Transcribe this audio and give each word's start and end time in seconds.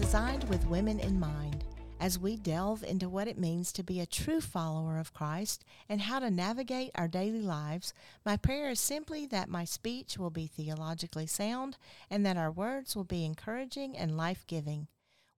designed 0.00 0.48
with 0.48 0.64
women 0.68 1.00
in 1.00 1.18
mind. 1.18 1.64
As 1.98 2.20
we 2.20 2.36
delve 2.36 2.84
into 2.84 3.08
what 3.08 3.26
it 3.26 3.36
means 3.36 3.72
to 3.72 3.82
be 3.82 3.98
a 3.98 4.06
true 4.06 4.40
follower 4.40 4.96
of 4.96 5.12
Christ 5.12 5.64
and 5.88 6.00
how 6.00 6.20
to 6.20 6.30
navigate 6.30 6.92
our 6.94 7.08
daily 7.08 7.42
lives, 7.42 7.92
my 8.24 8.36
prayer 8.36 8.70
is 8.70 8.78
simply 8.78 9.26
that 9.26 9.48
my 9.48 9.64
speech 9.64 10.16
will 10.16 10.30
be 10.30 10.46
theologically 10.46 11.26
sound 11.26 11.78
and 12.08 12.24
that 12.24 12.36
our 12.36 12.50
words 12.50 12.94
will 12.94 13.04
be 13.04 13.24
encouraging 13.24 13.98
and 13.98 14.16
life 14.16 14.46
giving. 14.46 14.86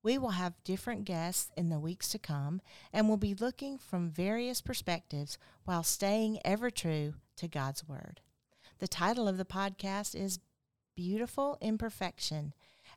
We 0.03 0.19
will 0.19 0.31
have 0.31 0.63
different 0.63 1.07
guests 1.07 1.51
in 1.57 1.71
the 1.71 1.81
weeks 1.81 2.11
to 2.11 2.19
come 2.19 2.61
and 2.93 3.09
will 3.09 3.17
be 3.17 3.35
looking 3.35 3.79
from 3.79 4.11
various 4.11 4.61
perspectives 4.61 5.39
while 5.65 5.83
staying 5.83 6.39
ever 6.45 6.71
true 6.71 7.15
to 7.37 7.49
God's 7.49 7.89
Word. 7.89 8.21
The 8.79 8.89
title 8.89 9.27
of 9.27 9.39
the 9.39 9.47
podcast 9.47 10.15
is 10.15 10.39
Beautiful 10.95 11.57
Imperfection. 11.63 12.53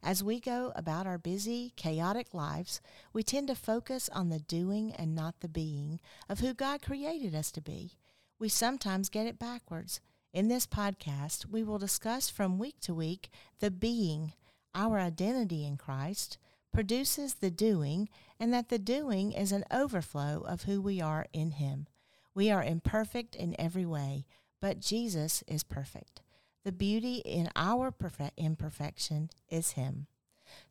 As 0.06 0.22
we 0.22 0.42
go 0.42 0.74
about 0.76 1.08
our 1.08 1.18
busy, 1.18 1.72
chaotic 1.78 2.34
lives, 2.34 2.82
we 3.14 3.24
tend 3.24 3.48
to 3.48 3.56
focus 3.56 4.10
on 4.10 4.28
the 4.28 4.40
doing 4.40 4.92
and 4.92 5.16
not 5.16 5.40
the 5.40 5.48
being 5.48 6.02
of 6.28 6.42
who 6.42 6.54
God 6.54 6.82
created 6.82 7.34
us 7.34 7.52
to 7.52 7.62
be. 7.62 7.94
We 8.38 8.50
sometimes 8.50 9.08
get 9.08 9.28
it 9.28 9.40
backwards. 9.40 10.02
In 10.34 10.50
this 10.50 10.68
podcast, 10.68 11.46
we 11.46 11.64
will 11.64 11.78
discuss 11.78 12.30
from 12.30 12.60
week 12.60 12.82
to 12.82 12.94
week 12.94 13.30
the 13.62 13.72
being, 13.72 14.34
our 14.76 15.00
identity 15.00 15.66
in 15.66 15.78
Christ, 15.78 16.38
produces 16.74 17.36
the 17.36 17.52
doing, 17.52 18.10
and 18.38 18.54
that 18.54 18.68
the 18.68 18.80
doing 18.80 19.32
is 19.32 19.54
an 19.54 19.64
overflow 19.72 20.44
of 20.46 20.64
who 20.64 20.82
we 20.82 21.00
are 21.00 21.28
in 21.32 21.52
Him. 21.52 21.88
We 22.36 22.52
are 22.52 22.64
imperfect 22.64 23.38
in 23.38 23.56
every 23.58 23.86
way, 23.86 24.26
but 24.60 24.82
Jesus 24.82 25.46
is 25.48 25.64
perfect. 25.64 26.23
The 26.64 26.72
beauty 26.72 27.16
in 27.26 27.50
our 27.58 27.92
perfect 27.92 28.40
imperfection 28.40 29.30
is 29.50 29.72
Him. 29.72 30.08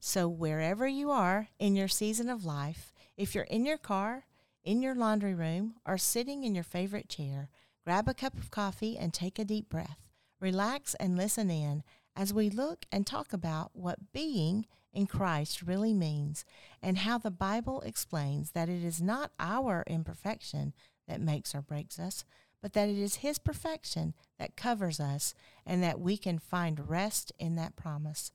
So, 0.00 0.26
wherever 0.26 0.86
you 0.86 1.10
are 1.10 1.48
in 1.58 1.76
your 1.76 1.88
season 1.88 2.30
of 2.30 2.46
life, 2.46 2.94
if 3.18 3.34
you're 3.34 3.44
in 3.44 3.66
your 3.66 3.76
car, 3.76 4.24
in 4.64 4.80
your 4.80 4.94
laundry 4.94 5.34
room, 5.34 5.74
or 5.84 5.98
sitting 5.98 6.44
in 6.44 6.54
your 6.54 6.64
favorite 6.64 7.10
chair, 7.10 7.50
grab 7.84 8.08
a 8.08 8.14
cup 8.14 8.38
of 8.38 8.50
coffee 8.50 8.96
and 8.96 9.12
take 9.12 9.38
a 9.38 9.44
deep 9.44 9.68
breath. 9.68 10.08
Relax 10.40 10.94
and 10.94 11.16
listen 11.16 11.50
in 11.50 11.82
as 12.16 12.32
we 12.32 12.48
look 12.48 12.86
and 12.90 13.06
talk 13.06 13.34
about 13.34 13.70
what 13.74 14.12
being 14.12 14.66
in 14.94 15.06
Christ 15.06 15.62
really 15.62 15.92
means 15.92 16.44
and 16.82 16.98
how 16.98 17.18
the 17.18 17.30
Bible 17.30 17.82
explains 17.82 18.52
that 18.52 18.68
it 18.68 18.82
is 18.82 19.02
not 19.02 19.30
our 19.38 19.84
imperfection 19.86 20.72
that 21.06 21.20
makes 21.20 21.54
or 21.54 21.60
breaks 21.60 21.98
us, 21.98 22.24
but 22.62 22.72
that 22.74 22.88
it 22.88 22.96
is 22.96 23.16
His 23.16 23.38
perfection 23.38 24.14
that 24.38 24.56
covers 24.56 25.00
us 25.00 25.34
and 25.66 25.82
that 25.82 26.00
we 26.00 26.16
can 26.16 26.38
find 26.38 26.88
rest 26.88 27.32
in 27.38 27.56
that 27.56 27.76
promise. 27.76 28.30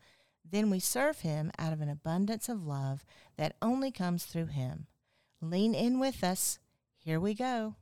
Then 0.50 0.69
we 0.69 0.80
serve 0.80 1.22
Him 1.22 1.52
out 1.58 1.73
of 1.73 1.81
an 1.81 1.89
abundance 1.89 2.50
of 2.50 2.67
love 2.67 3.06
that 3.38 3.56
only 3.61 3.92
comes 3.92 4.25
through 4.25 4.47
Him. 4.47 4.88
Lean 5.42 5.73
in 5.73 6.00
with 6.00 6.23
us. 6.23 6.59
Here 6.97 7.19
we 7.19 7.34
go. 7.34 7.75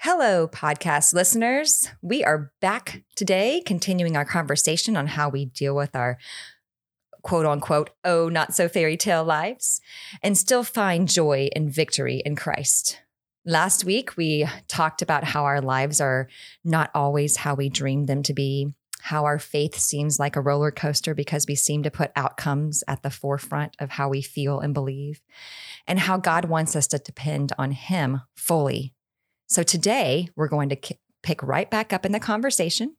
Hello, 0.00 0.46
podcast 0.46 1.12
listeners. 1.12 1.88
We 2.00 2.22
are 2.22 2.52
back 2.60 3.02
today, 3.16 3.62
continuing 3.64 4.16
our 4.16 4.26
conversation 4.26 4.96
on 4.96 5.08
how 5.08 5.28
we 5.28 5.46
deal 5.46 5.74
with 5.74 5.96
our 5.96 6.18
quote 7.22 7.46
unquote, 7.46 7.90
oh, 8.04 8.28
not 8.28 8.54
so 8.54 8.68
fairy 8.68 8.96
tale 8.96 9.24
lives 9.24 9.80
and 10.22 10.38
still 10.38 10.62
find 10.62 11.08
joy 11.08 11.48
and 11.56 11.72
victory 11.72 12.22
in 12.24 12.36
Christ. 12.36 13.00
Last 13.48 13.84
week, 13.84 14.16
we 14.16 14.44
talked 14.66 15.02
about 15.02 15.22
how 15.22 15.44
our 15.44 15.60
lives 15.60 16.00
are 16.00 16.26
not 16.64 16.90
always 16.96 17.36
how 17.36 17.54
we 17.54 17.68
dreamed 17.68 18.08
them 18.08 18.24
to 18.24 18.34
be, 18.34 18.72
how 19.02 19.24
our 19.24 19.38
faith 19.38 19.76
seems 19.76 20.18
like 20.18 20.34
a 20.34 20.40
roller 20.40 20.72
coaster 20.72 21.14
because 21.14 21.46
we 21.46 21.54
seem 21.54 21.84
to 21.84 21.90
put 21.92 22.10
outcomes 22.16 22.82
at 22.88 23.04
the 23.04 23.10
forefront 23.10 23.76
of 23.78 23.90
how 23.90 24.08
we 24.08 24.20
feel 24.20 24.58
and 24.58 24.74
believe, 24.74 25.20
and 25.86 26.00
how 26.00 26.16
God 26.16 26.46
wants 26.46 26.74
us 26.74 26.88
to 26.88 26.98
depend 26.98 27.52
on 27.56 27.70
Him 27.70 28.22
fully. 28.34 28.94
So 29.46 29.62
today, 29.62 30.28
we're 30.34 30.48
going 30.48 30.70
to 30.70 30.76
k- 30.76 30.98
pick 31.22 31.40
right 31.40 31.70
back 31.70 31.92
up 31.92 32.04
in 32.04 32.10
the 32.10 32.18
conversation. 32.18 32.96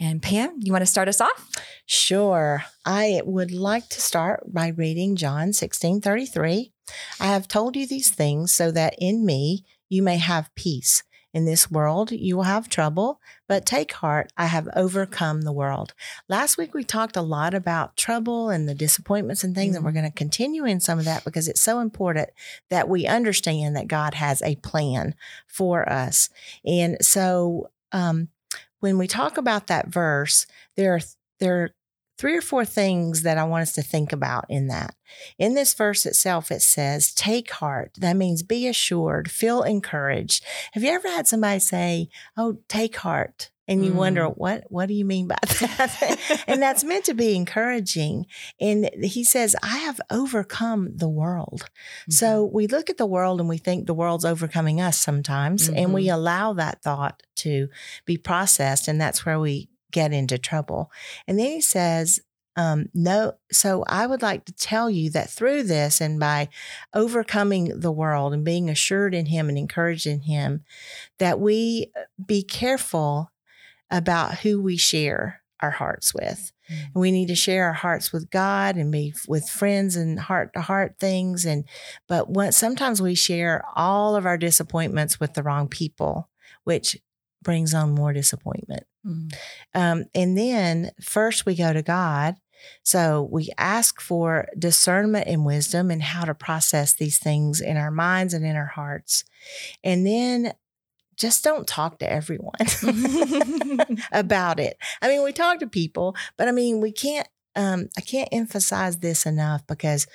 And 0.00 0.22
Pam, 0.22 0.58
you 0.60 0.72
want 0.72 0.82
to 0.82 0.86
start 0.86 1.08
us 1.08 1.20
off? 1.20 1.50
Sure. 1.86 2.64
I 2.84 3.20
would 3.24 3.50
like 3.50 3.88
to 3.88 4.00
start 4.00 4.52
by 4.52 4.68
reading 4.68 5.16
John 5.16 5.52
16 5.52 6.00
33. 6.00 6.72
I 7.20 7.26
have 7.26 7.48
told 7.48 7.76
you 7.76 7.86
these 7.86 8.10
things 8.10 8.52
so 8.52 8.70
that 8.70 8.94
in 8.98 9.26
me 9.26 9.64
you 9.88 10.02
may 10.02 10.18
have 10.18 10.54
peace. 10.54 11.02
In 11.34 11.44
this 11.44 11.70
world, 11.70 12.10
you 12.10 12.36
will 12.36 12.44
have 12.44 12.70
trouble, 12.70 13.20
but 13.46 13.66
take 13.66 13.92
heart, 13.92 14.32
I 14.38 14.46
have 14.46 14.66
overcome 14.74 15.42
the 15.42 15.52
world. 15.52 15.92
Last 16.26 16.56
week, 16.56 16.72
we 16.72 16.84
talked 16.84 17.18
a 17.18 17.22
lot 17.22 17.52
about 17.52 17.98
trouble 17.98 18.48
and 18.48 18.66
the 18.66 18.74
disappointments 18.74 19.44
and 19.44 19.54
things, 19.54 19.72
mm-hmm. 19.72 19.76
and 19.76 19.84
we're 19.84 19.90
mm-hmm. 19.90 20.00
going 20.00 20.10
to 20.10 20.16
continue 20.16 20.64
in 20.64 20.80
some 20.80 20.98
of 20.98 21.04
that 21.04 21.24
because 21.24 21.46
it's 21.46 21.60
so 21.60 21.80
important 21.80 22.30
that 22.70 22.88
we 22.88 23.06
understand 23.06 23.76
that 23.76 23.88
God 23.88 24.14
has 24.14 24.40
a 24.40 24.56
plan 24.56 25.14
for 25.46 25.86
us. 25.86 26.30
And 26.64 26.96
so, 27.02 27.70
um, 27.92 28.28
when 28.80 28.98
we 28.98 29.06
talk 29.06 29.36
about 29.36 29.66
that 29.66 29.88
verse, 29.88 30.46
there 30.76 30.94
are 30.94 31.00
there 31.40 31.62
are 31.62 31.70
three 32.18 32.36
or 32.36 32.42
four 32.42 32.64
things 32.64 33.22
that 33.22 33.38
I 33.38 33.44
want 33.44 33.62
us 33.62 33.72
to 33.74 33.82
think 33.82 34.12
about 34.12 34.44
in 34.48 34.66
that. 34.66 34.94
In 35.38 35.54
this 35.54 35.72
verse 35.72 36.04
itself, 36.04 36.50
it 36.50 36.62
says, 36.62 37.14
take 37.14 37.50
heart. 37.52 37.92
That 37.96 38.16
means 38.16 38.42
be 38.42 38.66
assured, 38.66 39.30
feel 39.30 39.62
encouraged. 39.62 40.44
Have 40.72 40.82
you 40.82 40.90
ever 40.90 41.08
had 41.08 41.28
somebody 41.28 41.60
say, 41.60 42.08
Oh, 42.36 42.58
take 42.68 42.96
heart? 42.96 43.50
And 43.68 43.84
you 43.84 43.92
mm. 43.92 43.96
wonder, 43.96 44.26
what, 44.26 44.64
what 44.68 44.86
do 44.86 44.94
you 44.94 45.04
mean 45.04 45.28
by 45.28 45.36
that? 45.42 46.44
and 46.46 46.60
that's 46.60 46.82
meant 46.82 47.04
to 47.04 47.14
be 47.14 47.36
encouraging. 47.36 48.26
And 48.60 48.90
he 49.02 49.22
says, 49.22 49.54
I 49.62 49.78
have 49.78 50.00
overcome 50.10 50.96
the 50.96 51.08
world. 51.08 51.62
Mm-hmm. 51.62 52.12
So 52.12 52.44
we 52.52 52.66
look 52.66 52.88
at 52.88 52.96
the 52.96 53.06
world 53.06 53.40
and 53.40 53.48
we 53.48 53.58
think 53.58 53.86
the 53.86 53.94
world's 53.94 54.24
overcoming 54.24 54.80
us 54.80 54.98
sometimes, 54.98 55.68
mm-hmm. 55.68 55.76
and 55.76 55.94
we 55.94 56.06
mm-hmm. 56.06 56.14
allow 56.14 56.54
that 56.54 56.82
thought 56.82 57.22
to 57.36 57.68
be 58.06 58.16
processed. 58.16 58.88
And 58.88 59.00
that's 59.00 59.26
where 59.26 59.38
we 59.38 59.68
get 59.92 60.12
into 60.12 60.38
trouble. 60.38 60.90
And 61.26 61.38
then 61.38 61.52
he 61.52 61.60
says, 61.60 62.20
um, 62.58 62.88
no, 62.92 63.34
so 63.52 63.84
I 63.86 64.08
would 64.08 64.20
like 64.20 64.44
to 64.46 64.52
tell 64.52 64.90
you 64.90 65.10
that 65.10 65.30
through 65.30 65.62
this 65.62 66.00
and 66.00 66.18
by 66.18 66.48
overcoming 66.92 67.78
the 67.78 67.92
world 67.92 68.34
and 68.34 68.44
being 68.44 68.68
assured 68.68 69.14
in 69.14 69.26
Him 69.26 69.48
and 69.48 69.56
encouraged 69.56 70.08
in 70.08 70.22
Him, 70.22 70.64
that 71.18 71.38
we 71.38 71.92
be 72.26 72.42
careful 72.42 73.30
about 73.90 74.38
who 74.38 74.62
we 74.62 74.76
share 74.76 75.42
our 75.60 75.70
hearts 75.70 76.14
with. 76.14 76.52
Mm-hmm. 76.70 76.82
And 76.82 77.00
we 77.00 77.10
need 77.10 77.28
to 77.28 77.34
share 77.34 77.66
our 77.66 77.72
hearts 77.72 78.12
with 78.12 78.30
God 78.30 78.76
and 78.76 78.92
be 78.92 79.14
with 79.26 79.48
friends 79.48 79.96
and 79.96 80.18
heart 80.18 80.52
to 80.54 80.60
heart 80.60 80.96
things. 80.98 81.44
And 81.44 81.64
but 82.06 82.30
when, 82.30 82.52
sometimes 82.52 83.02
we 83.02 83.14
share 83.14 83.64
all 83.74 84.16
of 84.16 84.26
our 84.26 84.38
disappointments 84.38 85.18
with 85.18 85.34
the 85.34 85.42
wrong 85.42 85.68
people, 85.68 86.28
which 86.64 86.96
brings 87.42 87.74
on 87.74 87.94
more 87.94 88.12
disappointment. 88.12 88.84
Mm-hmm. 89.06 89.28
Um, 89.80 90.04
and 90.14 90.36
then 90.36 90.90
first 91.02 91.46
we 91.46 91.54
go 91.54 91.72
to 91.72 91.82
God. 91.82 92.36
So 92.82 93.28
we 93.30 93.50
ask 93.56 94.00
for 94.00 94.48
discernment 94.58 95.28
and 95.28 95.46
wisdom 95.46 95.90
and 95.90 96.02
how 96.02 96.24
to 96.24 96.34
process 96.34 96.92
these 96.92 97.18
things 97.18 97.60
in 97.60 97.76
our 97.76 97.92
minds 97.92 98.34
and 98.34 98.44
in 98.44 98.56
our 98.56 98.66
hearts. 98.66 99.24
And 99.84 100.04
then 100.04 100.52
just 101.18 101.44
don't 101.44 101.66
talk 101.66 101.98
to 101.98 102.10
everyone 102.10 102.54
about 104.12 104.60
it. 104.60 104.78
I 105.02 105.08
mean, 105.08 105.22
we 105.22 105.32
talk 105.32 105.60
to 105.60 105.66
people, 105.66 106.16
but 106.36 106.48
I 106.48 106.52
mean, 106.52 106.80
we 106.80 106.92
can't 106.92 107.28
um, 107.56 107.88
I 107.98 108.02
can't 108.02 108.28
emphasize 108.30 108.98
this 108.98 109.26
enough 109.26 109.66
because 109.66 110.06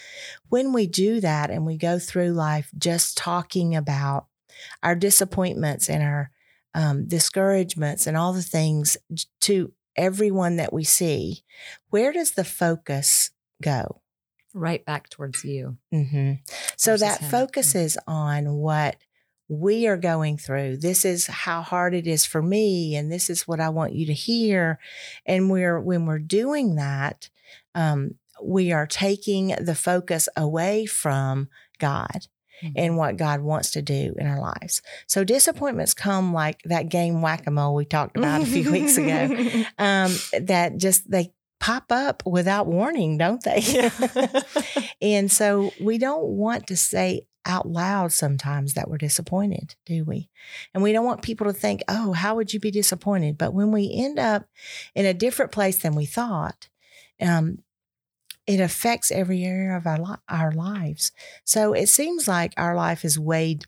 when 0.48 0.72
we 0.72 0.88
do 0.88 1.20
that 1.20 1.50
and 1.50 1.66
we 1.66 1.78
go 1.78 2.00
through 2.00 2.32
life 2.32 2.72
just 2.78 3.18
talking 3.18 3.76
about 3.76 4.28
our 4.82 4.96
disappointments 4.96 5.90
and 5.90 6.02
our 6.02 6.32
um, 6.74 7.06
discouragements 7.06 8.08
and 8.08 8.16
all 8.16 8.32
the 8.32 8.42
things 8.42 8.96
to 9.42 9.74
everyone 9.98 10.56
that 10.56 10.72
we 10.72 10.86
see, 10.86 11.44
where 11.90 12.14
does 12.14 12.32
the 12.32 12.46
focus 12.46 13.32
go? 13.62 14.02
Right 14.54 14.86
back 14.86 15.10
towards 15.10 15.44
you. 15.44 15.78
Mm-hmm. 15.94 16.34
So 16.78 16.96
that 16.96 17.20
him. 17.20 17.30
focuses 17.30 17.98
mm-hmm. 17.98 18.12
on 18.12 18.54
what 18.54 18.96
we 19.48 19.88
are 19.88 19.98
going 19.98 20.38
through. 20.38 20.78
This 20.78 21.06
is 21.06 21.28
how 21.28 21.62
hard 21.62 21.94
it 21.94 22.08
is 22.08 22.26
for 22.26 22.42
me, 22.42 22.96
and 22.96 23.12
this 23.12 23.30
is 23.30 23.48
what 23.48 23.60
I 23.60 23.70
want 23.70 23.94
you 23.94 24.06
to 24.06 24.14
hear. 24.14 24.80
And 25.26 25.50
we're 25.50 25.80
when 25.80 26.06
we're 26.06 26.20
doing 26.20 26.76
that, 26.76 27.30
um, 27.76 28.16
we 28.42 28.72
are 28.72 28.88
taking 28.88 29.48
the 29.60 29.76
focus 29.76 30.30
away 30.36 30.86
from 30.86 31.50
God 31.80 32.28
mm-hmm. 32.64 32.74
and 32.76 32.98
what 32.98 33.18
God 33.18 33.42
wants 33.42 33.72
to 33.72 33.82
do 33.82 34.16
in 34.18 34.28
our 34.28 34.40
lives. 34.40 34.82
So 35.08 35.24
disappointments 35.24 35.94
come 35.94 36.34
like 36.34 36.62
that 36.66 36.90
game 36.90 37.22
whack 37.22 37.44
a 37.48 37.52
mole 37.52 37.76
we 37.76 37.86
talked 37.86 38.18
about 38.18 38.42
a 38.42 38.46
few 38.46 38.72
weeks 38.72 38.98
ago. 38.98 39.30
Um, 39.78 40.14
that 40.40 40.78
just 40.78 41.10
they 41.10 41.34
pop 41.60 41.92
up 41.92 42.24
without 42.26 42.68
warning, 42.68 43.18
don't 43.18 43.44
they? 43.44 43.60
Yeah. 43.60 44.42
and 45.02 45.32
so 45.32 45.72
we 45.80 45.98
don't 45.98 46.24
want 46.24 46.68
to 46.68 46.78
say 46.78 47.26
out 47.46 47.68
loud 47.68 48.12
sometimes 48.12 48.74
that 48.74 48.90
we're 48.90 48.98
disappointed, 48.98 49.76
do 49.86 50.04
we? 50.04 50.30
And 50.74 50.82
we 50.82 50.92
don't 50.92 51.06
want 51.06 51.22
people 51.22 51.48
to 51.48 51.54
think, 51.54 51.82
oh, 51.88 52.14
how 52.14 52.36
would 52.36 52.54
you 52.54 52.60
be 52.60 52.72
disappointed? 52.72 53.38
But 53.38 53.54
when 53.54 53.72
we 53.72 53.92
end 53.94 54.20
up 54.20 54.46
in 54.96 55.06
a 55.06 55.14
different 55.14 55.52
place 55.52 55.78
than 55.78 55.96
we 55.96 56.06
thought, 56.06 56.70
um, 57.22 57.60
it 58.46 58.60
affects 58.60 59.12
every 59.12 59.44
area 59.44 59.76
of 59.78 59.88
our 59.88 60.00
li- 60.00 60.16
our 60.28 60.52
lives. 60.52 61.12
So 61.46 61.74
it 61.74 61.88
seems 61.88 62.28
like 62.28 62.54
our 62.58 62.76
life 62.76 63.06
is 63.06 63.18
weighed 63.18 63.66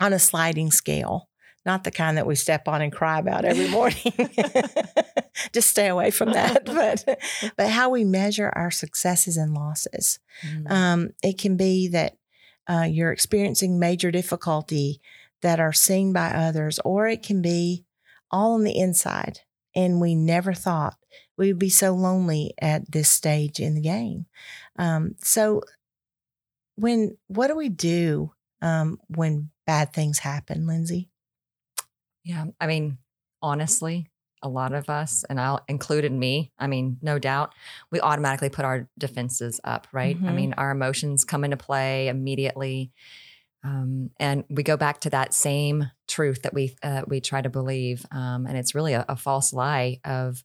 on 0.00 0.12
a 0.12 0.18
sliding 0.18 0.70
scale, 0.70 1.28
not 1.66 1.84
the 1.84 1.90
kind 1.90 2.16
that 2.16 2.26
we 2.26 2.34
step 2.36 2.68
on 2.68 2.82
and 2.82 2.92
cry 2.92 3.18
about 3.18 3.44
every 3.44 3.68
morning. 3.70 4.12
Just 5.52 5.70
stay 5.70 5.88
away 5.88 6.10
from 6.10 6.32
that. 6.32 6.64
But 6.70 7.18
but 7.56 7.68
how 7.68 7.90
we 7.90 8.04
measure 8.04 8.52
our 8.54 8.70
successes 8.70 9.36
and 9.36 9.54
losses. 9.54 10.18
Mm. 10.46 10.70
Um, 10.70 11.10
it 11.22 11.38
can 11.38 11.56
be 11.56 11.88
that 11.88 12.16
uh, 12.68 12.86
you're 12.88 13.12
experiencing 13.12 13.78
major 13.78 14.10
difficulty 14.10 15.00
that 15.42 15.60
are 15.60 15.72
seen 15.72 16.12
by 16.12 16.30
others, 16.30 16.78
or 16.84 17.08
it 17.08 17.22
can 17.22 17.42
be 17.42 17.84
all 18.30 18.54
on 18.54 18.64
the 18.64 18.78
inside. 18.78 19.40
And 19.74 20.00
we 20.00 20.14
never 20.14 20.52
thought 20.52 20.96
we 21.36 21.48
would 21.48 21.58
be 21.58 21.70
so 21.70 21.94
lonely 21.94 22.54
at 22.60 22.90
this 22.90 23.08
stage 23.08 23.60
in 23.60 23.74
the 23.74 23.80
game. 23.80 24.26
Um, 24.78 25.14
so, 25.18 25.62
when 26.76 27.16
what 27.28 27.46
do 27.48 27.56
we 27.56 27.68
do 27.68 28.32
um, 28.62 28.98
when 29.08 29.50
bad 29.66 29.92
things 29.92 30.18
happen, 30.18 30.66
Lindsey? 30.66 31.08
Yeah. 32.24 32.46
I 32.60 32.66
mean, 32.66 32.98
honestly, 33.40 34.09
a 34.42 34.48
lot 34.48 34.72
of 34.72 34.88
us, 34.90 35.24
and 35.28 35.40
I'll 35.40 35.62
included 35.68 36.12
me, 36.12 36.52
I 36.58 36.66
mean, 36.66 36.98
no 37.02 37.18
doubt, 37.18 37.54
we 37.90 38.00
automatically 38.00 38.50
put 38.50 38.64
our 38.64 38.88
defenses 38.98 39.60
up, 39.64 39.86
right? 39.92 40.16
I 40.26 40.30
Mhm. 40.30 40.34
mean, 40.34 40.54
our 40.54 40.70
emotions 40.70 41.24
come 41.24 41.44
into 41.44 41.56
play 41.56 42.08
immediately. 42.08 42.92
Um, 43.62 44.10
and 44.18 44.44
we 44.48 44.62
go 44.62 44.76
back 44.76 45.00
to 45.02 45.10
that 45.10 45.34
same 45.34 45.90
truth 46.08 46.42
that 46.42 46.54
we 46.54 46.74
uh, 46.82 47.02
we 47.06 47.20
try 47.20 47.42
to 47.42 47.50
believe, 47.50 48.06
um, 48.10 48.46
and 48.46 48.56
it's 48.56 48.74
really 48.74 48.94
a, 48.94 49.04
a 49.08 49.16
false 49.16 49.52
lie 49.52 50.00
of 50.04 50.42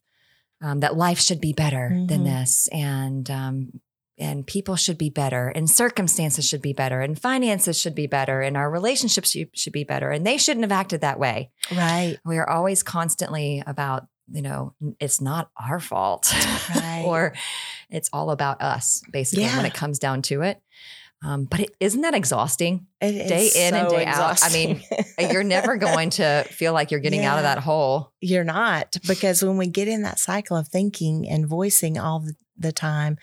um, 0.62 0.80
that 0.80 0.96
life 0.96 1.20
should 1.20 1.40
be 1.40 1.52
better 1.54 2.00
than 2.08 2.24
Mhm. 2.24 2.24
this, 2.24 2.68
and 2.72 3.30
um, 3.30 3.80
and 4.18 4.46
people 4.46 4.76
should 4.76 4.98
be 4.98 5.10
better, 5.10 5.48
and 5.48 5.68
circumstances 5.68 6.46
should 6.48 6.62
be 6.62 6.72
better, 6.72 7.00
and 7.00 7.18
finances 7.20 7.78
should 7.78 7.94
be 7.94 8.06
better, 8.06 8.40
and 8.40 8.56
our 8.56 8.70
relationships 8.70 9.30
should, 9.30 9.50
should 9.54 9.72
be 9.72 9.84
better, 9.84 10.10
and 10.10 10.26
they 10.26 10.38
shouldn't 10.38 10.64
have 10.64 10.72
acted 10.72 11.02
that 11.02 11.18
way. 11.18 11.50
Right. 11.74 12.18
we 12.24 12.38
are 12.38 12.48
always 12.48 12.82
constantly 12.82 13.62
about 13.66 14.06
you 14.32 14.42
know 14.42 14.74
it's 14.98 15.20
not 15.20 15.50
our 15.56 15.80
fault. 15.80 16.32
Right. 16.74 17.04
or 17.06 17.32
it's 17.90 18.10
all 18.12 18.30
about 18.32 18.60
us 18.60 19.00
basically 19.12 19.44
when 19.44 19.64
it 19.66 19.72
comes 19.74 19.98
down 20.00 20.22
to 20.22 20.42
it. 20.42 20.60
Um, 21.24 21.44
but 21.44 21.60
it, 21.60 21.70
isn't 21.80 22.00
that 22.02 22.14
exhausting? 22.14 22.86
It- 23.00 23.28
Day 23.28 23.50
in 23.54 23.74
and 23.74 23.88
so 23.88 23.96
day 23.96 24.04
out. 24.04 24.42
I 24.42 24.52
mean, 24.52 24.82
you're 25.32 25.44
never 25.44 25.76
going 25.76 26.10
to 26.10 26.44
feel 26.50 26.72
like 26.72 26.90
you're 26.90 27.00
getting 27.00 27.24
out 27.24 27.38
of 27.38 27.44
that 27.44 27.58
hole. 27.58 28.12
You're 28.20 28.44
not 28.44 28.96
because 29.06 29.42
when 29.44 29.56
we 29.56 29.68
get 29.68 29.86
in 29.88 30.02
that 30.02 30.18
cycle 30.18 30.56
of 30.56 30.68
thinking 30.68 31.28
and 31.28 31.46
voicing 31.46 31.98
all 31.98 32.20
the, 32.20 32.34
the 32.58 32.72
time 32.72 33.18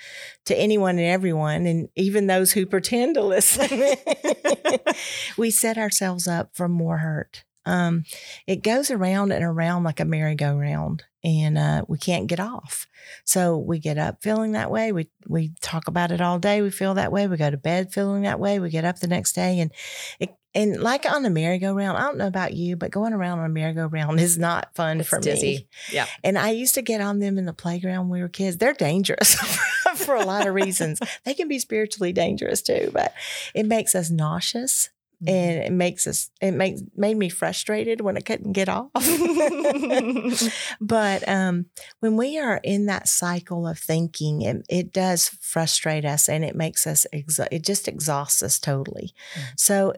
to 0.45 0.55
anyone 0.55 0.97
and 0.97 1.07
everyone 1.07 1.65
and 1.65 1.89
even 1.95 2.27
those 2.27 2.53
who 2.53 2.65
pretend 2.65 3.15
to 3.15 3.21
listen. 3.21 3.95
We 5.37 5.51
set 5.51 5.77
ourselves 5.77 6.27
up 6.27 6.55
for 6.55 6.67
more 6.67 6.99
hurt 6.99 7.43
um, 7.65 8.03
it 8.47 8.63
goes 8.63 8.91
around 8.91 9.31
and 9.31 9.43
around 9.43 9.83
like 9.83 9.99
a 9.99 10.05
merry-go-round 10.05 11.03
and 11.23 11.57
uh, 11.57 11.85
we 11.87 11.97
can't 11.97 12.27
get 12.27 12.39
off 12.39 12.87
so 13.23 13.57
we 13.57 13.79
get 13.79 13.97
up 13.97 14.21
feeling 14.21 14.53
that 14.53 14.71
way 14.71 14.91
we 14.91 15.09
we 15.27 15.53
talk 15.61 15.87
about 15.87 16.11
it 16.11 16.21
all 16.21 16.39
day 16.39 16.61
we 16.61 16.69
feel 16.69 16.93
that 16.93 17.11
way 17.11 17.27
we 17.27 17.37
go 17.37 17.49
to 17.49 17.57
bed 17.57 17.93
feeling 17.93 18.23
that 18.23 18.39
way 18.39 18.59
we 18.59 18.69
get 18.69 18.85
up 18.85 18.99
the 18.99 19.07
next 19.07 19.33
day 19.33 19.59
and 19.59 19.71
it 20.19 20.35
and 20.55 20.81
like 20.81 21.11
on 21.11 21.25
a 21.25 21.29
merry-go-round, 21.29 21.97
I 21.97 22.01
don't 22.01 22.17
know 22.17 22.27
about 22.27 22.53
you, 22.53 22.75
but 22.75 22.91
going 22.91 23.13
around 23.13 23.39
on 23.39 23.45
a 23.45 23.49
merry-go-round 23.49 24.19
is 24.19 24.37
not 24.37 24.73
fun 24.75 24.99
it's 24.99 25.09
for 25.09 25.19
me. 25.19 25.67
yeah 25.91 26.05
And 26.23 26.37
I 26.37 26.51
used 26.51 26.75
to 26.75 26.81
get 26.81 27.01
on 27.01 27.19
them 27.19 27.37
in 27.37 27.45
the 27.45 27.53
playground 27.53 28.09
when 28.09 28.19
we 28.19 28.21
were 28.21 28.29
kids. 28.29 28.57
They're 28.57 28.73
dangerous 28.73 29.33
for 29.95 30.15
a 30.15 30.25
lot 30.25 30.47
of 30.47 30.53
reasons. 30.53 30.99
They 31.23 31.33
can 31.33 31.47
be 31.47 31.59
spiritually 31.59 32.13
dangerous 32.13 32.61
too, 32.61 32.91
but 32.93 33.13
it 33.55 33.65
makes 33.65 33.95
us 33.95 34.11
nauseous 34.11 34.89
Mm-hmm. 35.23 35.35
and 35.35 35.63
it 35.63 35.71
makes 35.71 36.05
us 36.05 36.29
it 36.41 36.51
makes 36.51 36.81
made 36.95 37.17
me 37.17 37.29
frustrated 37.29 38.01
when 38.01 38.17
I 38.17 38.21
couldn't 38.21 38.51
get 38.51 38.67
off. 38.69 38.91
but 40.81 41.27
um, 41.27 41.67
when 41.99 42.17
we 42.17 42.37
are 42.37 42.59
in 42.63 42.87
that 42.87 43.07
cycle 43.07 43.67
of 43.67 43.79
thinking, 43.79 44.41
it, 44.41 44.65
it 44.69 44.93
does 44.93 45.29
frustrate 45.29 46.03
us 46.03 46.27
and 46.27 46.43
it 46.43 46.55
makes 46.55 46.85
us 46.85 47.05
exa- 47.13 47.47
it 47.51 47.63
just 47.63 47.87
exhausts 47.87 48.43
us 48.43 48.59
totally. 48.59 49.13
Mm. 49.35 49.41
So 49.55 49.93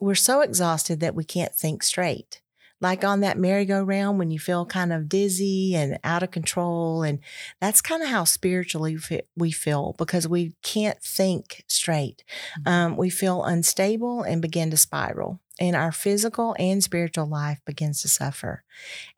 we're 0.00 0.14
so 0.14 0.42
exhausted 0.42 1.00
that 1.00 1.14
we 1.14 1.24
can't 1.24 1.54
think 1.54 1.82
straight. 1.82 2.40
Like 2.80 3.02
on 3.04 3.20
that 3.20 3.38
merry-go-round 3.38 4.18
when 4.18 4.30
you 4.30 4.38
feel 4.38 4.64
kind 4.64 4.92
of 4.92 5.08
dizzy 5.08 5.74
and 5.74 5.98
out 6.04 6.22
of 6.22 6.30
control. 6.30 7.02
And 7.02 7.18
that's 7.60 7.80
kind 7.80 8.02
of 8.02 8.08
how 8.08 8.24
spiritually 8.24 8.96
we 9.36 9.50
feel 9.50 9.94
because 9.98 10.28
we 10.28 10.54
can't 10.62 11.00
think 11.02 11.64
straight. 11.66 12.22
Mhm. 12.60 12.70
Um, 12.70 12.96
we 12.96 13.10
feel 13.10 13.42
unstable 13.44 14.22
and 14.22 14.40
begin 14.40 14.70
to 14.70 14.76
spiral. 14.76 15.40
And 15.60 15.74
our 15.74 15.90
physical 15.90 16.54
and 16.58 16.82
spiritual 16.84 17.26
life 17.26 17.58
begins 17.66 18.00
to 18.02 18.08
suffer. 18.08 18.62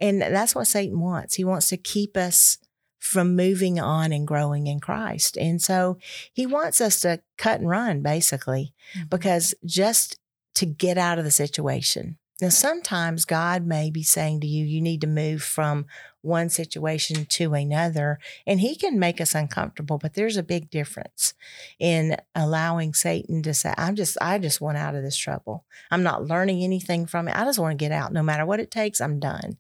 And 0.01 0.23
that's 0.23 0.55
what 0.55 0.67
Satan 0.67 0.99
wants. 1.01 1.35
He 1.35 1.45
wants 1.45 1.67
to 1.69 1.77
keep 1.77 2.17
us 2.17 2.57
from 2.99 3.37
moving 3.37 3.79
on 3.79 4.11
and 4.13 4.27
growing 4.27 4.67
in 4.67 4.81
Christ. 4.81 5.37
And 5.37 5.61
so 5.61 5.99
he 6.33 6.47
wants 6.47 6.81
us 6.81 7.01
to 7.01 7.21
cut 7.37 7.61
and 7.61 7.69
run, 7.69 8.01
basically 8.03 8.75
Mhm. 8.95 9.11
because 9.11 9.55
just 9.67 10.17
to 10.55 10.67
get 10.67 10.97
out 10.99 11.19
of 11.19 11.25
the 11.25 11.31
situation. 11.31 12.17
Now, 12.41 12.49
sometimes 12.49 13.25
God 13.25 13.67
may 13.67 13.91
be 13.91 14.03
saying 14.03 14.41
to 14.41 14.47
you, 14.47 14.65
you 14.65 14.81
need 14.81 15.01
to 15.03 15.07
move 15.07 15.43
from 15.43 15.87
one 16.23 16.49
situation 16.49 17.25
to 17.25 17.55
another, 17.55 18.19
and 18.47 18.61
He 18.61 18.77
can 18.77 18.99
make 18.99 19.21
us 19.21 19.35
uncomfortable. 19.35 19.99
But 19.99 20.15
there's 20.15 20.37
a 20.37 20.43
big 20.43 20.71
difference 20.71 21.35
in 21.79 22.17
allowing 22.35 22.95
Satan 22.95 23.43
to 23.43 23.55
say, 23.55 23.75
I'm 23.77 23.95
just, 23.95 24.17
I 24.21 24.39
just 24.39 24.61
want 24.61 24.79
out 24.79 24.95
of 24.95 25.03
this 25.03 25.17
trouble. 25.17 25.65
I'm 25.91 26.03
not 26.03 26.25
learning 26.25 26.63
anything 26.63 27.07
from 27.07 27.29
it. 27.29 27.37
I 27.37 27.45
just 27.45 27.59
want 27.59 27.79
to 27.79 27.83
get 27.83 27.93
out. 27.93 28.13
No 28.13 28.23
matter 28.23 28.47
what 28.47 28.61
it 28.61 28.71
takes, 28.71 29.01
I'm 29.01 29.19
done. 29.19 29.59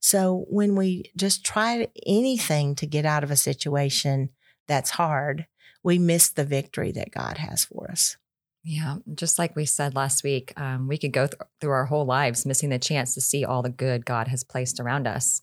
So 0.00 0.46
when 0.48 0.74
we 0.74 1.10
just 1.16 1.44
try 1.44 1.88
anything 2.06 2.74
to 2.76 2.86
get 2.86 3.06
out 3.06 3.24
of 3.24 3.30
a 3.30 3.36
situation 3.36 4.30
that's 4.66 4.90
hard, 4.90 5.46
we 5.82 5.98
miss 5.98 6.28
the 6.28 6.44
victory 6.44 6.92
that 6.92 7.10
God 7.10 7.38
has 7.38 7.64
for 7.64 7.90
us. 7.90 8.16
Yeah, 8.64 8.96
just 9.14 9.38
like 9.38 9.56
we 9.56 9.64
said 9.64 9.96
last 9.96 10.22
week, 10.22 10.52
um, 10.56 10.86
we 10.86 10.96
could 10.96 11.12
go 11.12 11.26
th- 11.26 11.40
through 11.60 11.72
our 11.72 11.86
whole 11.86 12.04
lives 12.04 12.46
missing 12.46 12.70
the 12.70 12.78
chance 12.78 13.14
to 13.14 13.20
see 13.20 13.44
all 13.44 13.60
the 13.60 13.68
good 13.68 14.06
God 14.06 14.28
has 14.28 14.44
placed 14.44 14.78
around 14.78 15.08
us 15.08 15.42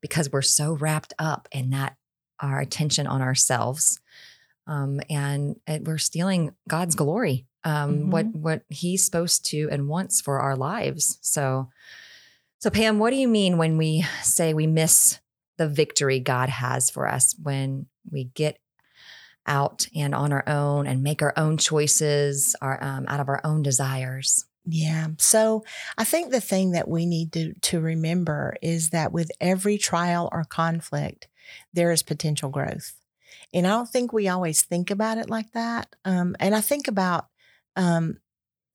because 0.00 0.30
we're 0.32 0.42
so 0.42 0.72
wrapped 0.72 1.14
up 1.18 1.48
in 1.52 1.70
that 1.70 1.96
our 2.40 2.60
attention 2.60 3.06
on 3.06 3.22
ourselves, 3.22 4.00
um, 4.66 5.00
and, 5.08 5.56
and 5.66 5.86
we're 5.86 5.96
stealing 5.96 6.54
God's 6.68 6.96
glory, 6.96 7.46
um, 7.62 8.10
what 8.10 8.26
what 8.34 8.62
He's 8.68 9.04
supposed 9.04 9.46
to 9.46 9.68
and 9.70 9.88
wants 9.88 10.20
for 10.20 10.40
our 10.40 10.56
lives. 10.56 11.18
So, 11.22 11.70
so 12.58 12.68
Pam, 12.70 12.98
what 12.98 13.10
do 13.10 13.16
you 13.16 13.28
mean 13.28 13.58
when 13.58 13.78
we 13.78 14.04
say 14.22 14.54
we 14.54 14.66
miss 14.66 15.20
the 15.56 15.68
victory 15.68 16.20
God 16.20 16.48
has 16.48 16.90
for 16.90 17.08
us 17.08 17.34
when 17.40 17.86
we 18.10 18.24
get 18.24 18.58
out 19.46 19.86
and 19.94 20.14
on 20.14 20.32
our 20.32 20.48
own 20.48 20.86
and 20.86 21.02
make 21.02 21.22
our 21.22 21.32
own 21.36 21.56
choices 21.56 22.56
our, 22.60 22.82
um, 22.82 23.06
out 23.08 23.20
of 23.20 23.28
our 23.28 23.40
own 23.44 23.62
desires. 23.62 24.44
Yeah. 24.64 25.08
So 25.18 25.64
I 25.96 26.04
think 26.04 26.30
the 26.30 26.40
thing 26.40 26.72
that 26.72 26.88
we 26.88 27.06
need 27.06 27.32
to, 27.32 27.54
to 27.54 27.80
remember 27.80 28.56
is 28.60 28.90
that 28.90 29.12
with 29.12 29.30
every 29.40 29.78
trial 29.78 30.28
or 30.32 30.44
conflict, 30.44 31.28
there 31.72 31.92
is 31.92 32.02
potential 32.02 32.48
growth. 32.48 32.94
And 33.54 33.66
I 33.66 33.70
don't 33.70 33.88
think 33.88 34.12
we 34.12 34.28
always 34.28 34.62
think 34.62 34.90
about 34.90 35.18
it 35.18 35.30
like 35.30 35.52
that. 35.52 35.94
Um, 36.04 36.34
and 36.40 36.54
I 36.54 36.60
think 36.60 36.88
about 36.88 37.28
um, 37.76 38.18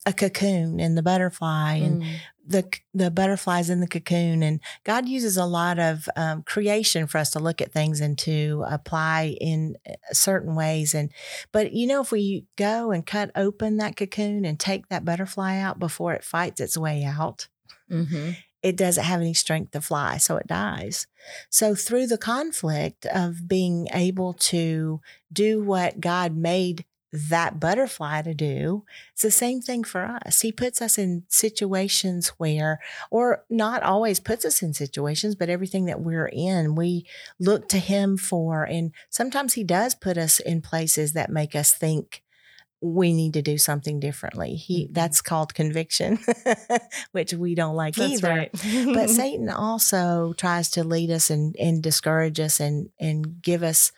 a 0.05 0.13
cocoon 0.13 0.79
and 0.79 0.97
the 0.97 1.03
butterfly 1.03 1.75
and 1.75 2.03
the 2.45 2.67
the 2.93 3.11
butterflies 3.11 3.69
in 3.69 3.79
the 3.81 3.87
cocoon 3.87 4.41
and 4.43 4.59
God 4.83 5.07
uses 5.07 5.37
a 5.37 5.45
lot 5.45 5.79
of 5.79 6.09
um, 6.15 6.43
creation 6.43 7.07
for 7.07 7.17
us 7.19 7.29
to 7.31 7.39
look 7.39 7.61
at 7.61 7.71
things 7.71 8.01
and 8.01 8.17
to 8.19 8.63
apply 8.67 9.35
in 9.39 9.75
uh, 9.87 9.93
certain 10.11 10.55
ways 10.55 10.93
and 10.93 11.11
but 11.51 11.73
you 11.73 11.85
know 11.87 12.01
if 12.01 12.11
we 12.11 12.45
go 12.55 12.91
and 12.91 13.05
cut 13.05 13.31
open 13.35 13.77
that 13.77 13.95
cocoon 13.95 14.43
and 14.43 14.59
take 14.59 14.87
that 14.89 15.05
butterfly 15.05 15.57
out 15.57 15.79
before 15.79 16.13
it 16.13 16.23
fights 16.23 16.59
its 16.59 16.77
way 16.77 17.03
out 17.03 17.47
Mm-hmm. 17.91 18.31
it 18.63 18.77
doesn't 18.77 19.03
have 19.03 19.19
any 19.19 19.33
strength 19.33 19.71
to 19.71 19.81
fly, 19.81 20.15
so 20.15 20.37
it 20.37 20.47
dies. 20.47 21.07
So, 21.49 21.75
through 21.75 22.07
the 22.07 22.17
conflict 22.17 23.05
of 23.05 23.45
being 23.47 23.89
able 23.93 24.31
to 24.33 25.01
do 25.33 25.61
what 25.61 25.99
God 25.99 26.33
made 26.35 26.85
that 27.11 27.59
butterfly 27.59 28.21
to 28.21 28.33
do, 28.33 28.83
it's 29.13 29.21
the 29.21 29.31
same 29.31 29.61
thing 29.61 29.83
for 29.83 30.01
us. 30.25 30.41
He 30.41 30.51
puts 30.51 30.81
us 30.81 30.97
in 30.97 31.23
situations 31.27 32.29
where, 32.37 32.79
or 33.09 33.43
not 33.49 33.83
always 33.83 34.19
puts 34.19 34.45
us 34.45 34.61
in 34.61 34.73
situations, 34.73 35.35
but 35.35 35.49
everything 35.49 35.85
that 35.85 36.01
we're 36.01 36.29
in, 36.31 36.75
we 36.75 37.05
look 37.39 37.67
to 37.69 37.79
Him 37.79 38.17
for. 38.17 38.63
And 38.63 38.91
sometimes 39.09 39.53
He 39.53 39.63
does 39.63 39.93
put 39.93 40.17
us 40.17 40.39
in 40.39 40.61
places 40.61 41.13
that 41.13 41.29
make 41.29 41.55
us 41.55 41.73
think 41.73 42.23
we 42.83 43.13
need 43.13 43.33
to 43.33 43.43
do 43.43 43.59
something 43.59 43.99
differently. 43.99 44.55
He 44.55 44.85
Mhm. 44.87 44.93
that's 44.95 45.21
called 45.21 45.53
conviction, 45.53 46.17
which 47.11 47.31
we 47.33 47.53
don't 47.53 47.75
like 47.75 47.95
either. 47.97 48.47
but 48.93 49.09
Satan 49.09 49.49
also 49.49 50.33
tries 50.33 50.69
to 50.71 50.83
lead 50.83 51.11
us 51.11 51.29
and, 51.29 51.55
and 51.59 51.83
discourage 51.83 52.39
us 52.39 52.59
and 52.59 52.89
and 52.99 53.39
give 53.41 53.61
us 53.61 53.91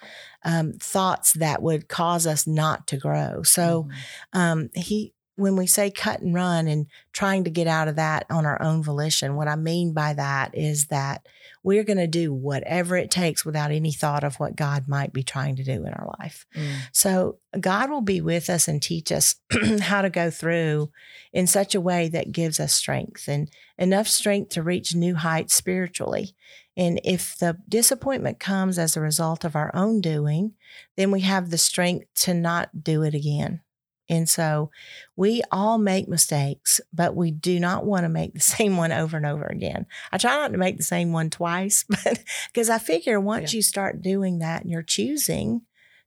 um, 0.46 0.74
thoughts 0.74 1.34
that 1.34 1.62
would 1.62 1.88
cause 1.88 2.28
us 2.28 2.48
not 2.48 2.88
to 2.88 2.98
grow. 2.98 3.44
So 3.44 3.84
Mhm. 3.84 3.92
um, 4.34 4.70
he 4.76 5.14
when 5.36 5.56
we 5.56 5.66
say 5.66 5.90
cut 5.90 6.22
and 6.22 6.34
run 6.34 6.68
and 6.68 6.88
trying 7.12 7.44
to 7.44 7.50
get 7.50 7.68
out 7.68 7.88
of 7.88 7.96
that 7.96 8.26
on 8.30 8.46
our 8.46 8.62
own 8.62 8.84
volition, 8.84 9.36
what 9.36 9.48
I 9.48 9.56
mean 9.56 9.94
by 9.94 10.14
that 10.14 10.56
is 10.56 10.88
that 10.88 11.28
we're 11.64 11.84
going 11.84 11.98
to 11.98 12.08
do 12.08 12.34
whatever 12.34 12.98
it 12.98 13.10
takes 13.10 13.46
without 13.46 13.72
any 13.72 13.92
thought 13.92 14.24
of 14.24 14.36
what 14.36 14.56
God 14.56 14.88
might 14.88 15.14
be 15.14 15.24
trying 15.24 15.56
to 15.56 15.64
do 15.64 15.86
in 15.86 15.94
our 15.94 16.14
life. 16.20 16.46
Mm. 16.56 16.74
So 16.92 17.38
God 17.60 17.90
will 17.90 18.02
be 18.02 18.22
with 18.22 18.50
us 18.50 18.68
and 18.68 18.82
teach 18.82 19.12
us 19.12 19.36
how 19.82 20.02
to 20.02 20.10
go 20.10 20.30
through 20.30 20.92
in 21.32 21.48
such 21.48 21.74
a 21.74 21.82
way 21.82 22.10
that 22.10 22.34
gives 22.34 22.60
us 22.60 22.74
strength 22.74 23.28
and 23.28 23.50
enough 23.78 24.08
strength 24.08 24.50
to 24.50 24.62
reach 24.62 24.94
new 24.94 25.16
heights 25.16 25.56
spiritually. 25.56 26.36
And 26.76 27.00
if 27.04 27.38
the 27.38 27.58
disappointment 27.70 28.40
comes 28.40 28.78
as 28.78 28.98
a 28.98 29.02
result 29.02 29.46
of 29.46 29.56
our 29.56 29.72
own 29.74 30.02
doing, 30.02 30.54
then 30.98 31.12
we 31.12 31.22
have 31.22 31.50
the 31.50 31.58
strength 31.58 32.08
to 32.16 32.34
not 32.34 32.84
do 32.84 33.04
it 33.04 33.14
again. 33.14 33.62
And 34.10 34.28
so 34.28 34.70
we 35.16 35.42
all 35.52 35.78
make 35.78 36.08
mistakes, 36.08 36.82
but 36.92 37.16
we 37.16 37.32
do 37.32 37.60
not 37.60 37.86
want 37.86 38.04
to 38.04 38.10
make 38.10 38.34
the 38.34 38.40
same 38.58 38.78
one 38.78 38.92
over 38.92 39.18
and 39.18 39.26
over 39.26 39.46
again. 39.46 39.86
I 40.12 40.18
try 40.18 40.36
not 40.36 40.52
to 40.52 40.58
make 40.58 40.78
the 40.78 40.84
same 40.84 41.12
one 41.14 41.30
twice, 41.30 41.86
but 41.90 42.24
because 42.52 42.70
I 42.70 42.80
figure 42.80 43.20
once 43.20 43.54
Yeah. 43.54 43.58
you 43.58 43.62
start 43.62 44.02
doing 44.02 44.40
that 44.40 44.62
and 44.64 44.72
you're 44.72 44.84
choosing 44.84 45.62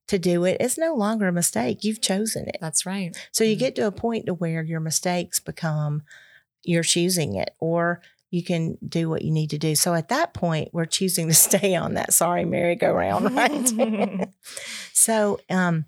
to 0.08 0.18
do 0.18 0.44
it, 0.44 0.58
it's 0.60 0.78
no 0.78 0.94
longer 0.94 1.26
a 1.28 1.32
mistake. 1.32 1.82
You've 1.82 2.00
chosen 2.00 2.46
it. 2.48 2.58
That's 2.60 2.86
right. 2.86 3.16
So 3.32 3.42
you 3.44 3.56
Mm. 3.56 3.60
get 3.60 3.74
to 3.76 3.86
a 3.86 3.92
point 3.92 4.26
to 4.26 4.34
where 4.34 4.62
your 4.62 4.80
mistakes 4.80 5.40
become 5.40 6.02
you're 6.62 6.82
choosing 6.82 7.36
it 7.36 7.54
or 7.60 8.02
you 8.30 8.42
can 8.42 8.76
do 8.86 9.08
what 9.08 9.22
you 9.22 9.30
need 9.30 9.50
to 9.50 9.58
do. 9.58 9.74
So 9.76 9.94
at 9.94 10.08
that 10.08 10.34
point, 10.34 10.70
we're 10.72 10.84
choosing 10.84 11.28
to 11.28 11.34
stay 11.48 11.74
on 11.76 11.94
that 11.94 12.12
sorry 12.12 12.44
merry-go-round, 12.44 13.34
right? 13.34 14.28
so 14.92 15.38
um 15.50 15.86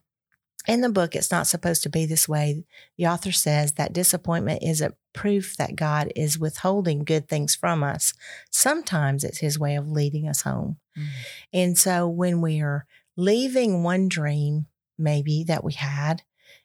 in 0.68 0.82
the 0.82 0.90
book, 0.90 1.16
it's 1.16 1.30
not 1.30 1.46
supposed 1.46 1.82
to 1.82 1.88
be 1.88 2.04
this 2.04 2.28
way. 2.28 2.64
The 2.98 3.06
author 3.06 3.32
says 3.32 3.72
that 3.72 3.94
disappointment 3.94 4.62
isn't 4.62 4.94
proof 5.14 5.56
that 5.56 5.74
God 5.74 6.12
is 6.14 6.38
withholding 6.38 7.04
good 7.04 7.26
things 7.26 7.54
from 7.54 7.82
us. 7.82 8.12
Sometimes 8.50 9.24
it's 9.24 9.38
his 9.38 9.58
way 9.58 9.74
of 9.76 9.88
leading 9.88 10.28
us 10.28 10.42
home. 10.42 10.76
Mm. 10.96 11.06
And 11.54 11.78
so 11.78 12.06
when 12.06 12.42
we 12.42 12.60
are 12.60 12.86
leaving 13.16 13.82
one 13.82 14.08
dream, 14.08 14.66
maybe 14.98 15.42
that 15.44 15.64
we 15.64 15.72
had, 15.72 16.22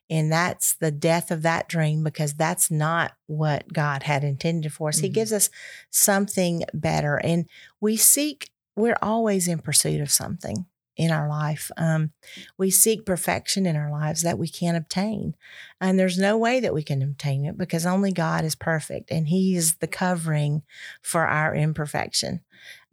and 0.10 0.32
that's 0.32 0.76
the 0.76 0.92
death 0.92 1.32
of 1.32 1.42
that 1.44 1.70
dream 1.70 2.04
because 2.04 2.34
that's 2.34 2.70
not 2.70 3.14
what 3.28 3.72
God 3.72 4.04
had 4.04 4.24
intended 4.26 4.74
for 4.74 4.90
us. 4.90 5.00
He 5.00 5.10
Mhm. 5.10 5.14
gives 5.14 5.32
us 5.32 5.50
something 5.90 6.64
better. 6.74 7.16
And 7.18 7.48
we 7.80 7.96
seek, 7.96 8.52
we're 8.76 8.98
always 9.02 9.48
in 9.48 9.60
pursuit 9.60 10.02
of 10.02 10.12
something 10.12 10.66
in 10.96 11.12
our 11.12 11.28
life. 11.28 11.72
Um, 11.78 12.12
we 12.58 12.70
seek 12.70 13.06
perfection 13.06 13.66
in 13.66 13.76
our 13.76 13.92
lives 13.92 14.22
that 14.22 14.38
we 14.38 14.48
can't 14.48 14.78
obtain. 14.78 15.36
And 15.82 15.98
there's 15.98 16.18
no 16.18 16.38
way 16.38 16.60
that 16.60 16.74
we 16.74 16.84
can 16.84 17.02
obtain 17.02 17.46
it 17.46 17.58
because 17.58 17.86
only 17.86 18.12
God 18.12 18.46
is 18.46 18.56
perfect 18.56 19.12
and 19.12 19.28
He 19.28 19.56
is 19.56 19.76
the 19.76 19.88
covering 19.88 20.64
for 21.02 21.26
our 21.26 21.56
imperfection. 21.56 22.42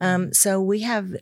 Um, 0.01 0.33
so 0.33 0.61
we 0.61 0.81
have 0.81 1.15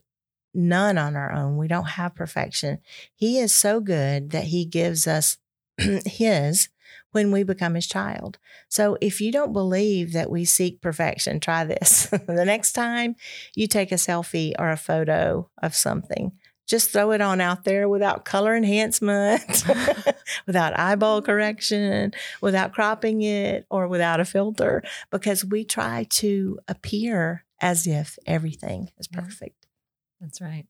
none 0.55 0.99
on 0.99 1.17
our 1.17 1.33
own. 1.33 1.57
We 1.57 1.69
don't 1.69 1.91
have 1.91 2.15
perfection. 2.15 2.79
He 3.15 3.39
is 3.39 3.53
so 3.53 3.81
good 3.81 4.31
that 4.31 4.45
He 4.45 4.65
gives 4.65 5.07
us 5.07 5.39
His 5.79 6.69
when 7.13 7.33
we 7.33 7.43
become 7.43 7.75
His 7.75 7.87
child. 7.87 8.39
So 8.69 8.97
if 9.01 9.21
you 9.21 9.33
don't 9.33 9.53
believe 9.53 10.13
that 10.13 10.31
we 10.31 10.45
seek 10.45 10.81
perfection, 10.81 11.41
try 11.41 11.65
this. 11.65 12.07
the 12.27 12.45
next 12.45 12.73
time 12.73 13.17
you 13.55 13.67
take 13.67 13.93
a 13.93 13.97
selfie 13.97 14.53
or 14.59 14.71
a 14.71 14.77
photo 14.77 15.51
of 15.63 15.75
something, 15.75 16.33
just 16.69 16.91
throw 16.93 17.11
it 17.13 17.21
on 17.21 17.41
out 17.41 17.65
there 17.65 17.89
without 17.89 18.25
color 18.25 18.55
enhancement, 18.55 19.65
without 20.47 20.79
eyeball 20.79 21.23
correction, 21.23 22.13
without 22.41 22.73
cropping 22.73 23.23
it, 23.23 23.67
or 23.71 23.89
without 23.89 24.21
a 24.21 24.25
filter, 24.25 24.83
because 25.11 25.45
we 25.45 25.65
try 25.65 26.05
to 26.11 26.59
appear 26.69 27.45
as 27.61 27.87
if 27.87 28.19
everything 28.27 28.91
is 28.99 29.09
perfect. 29.09 29.67
That's 30.21 30.41
right. 30.41 30.67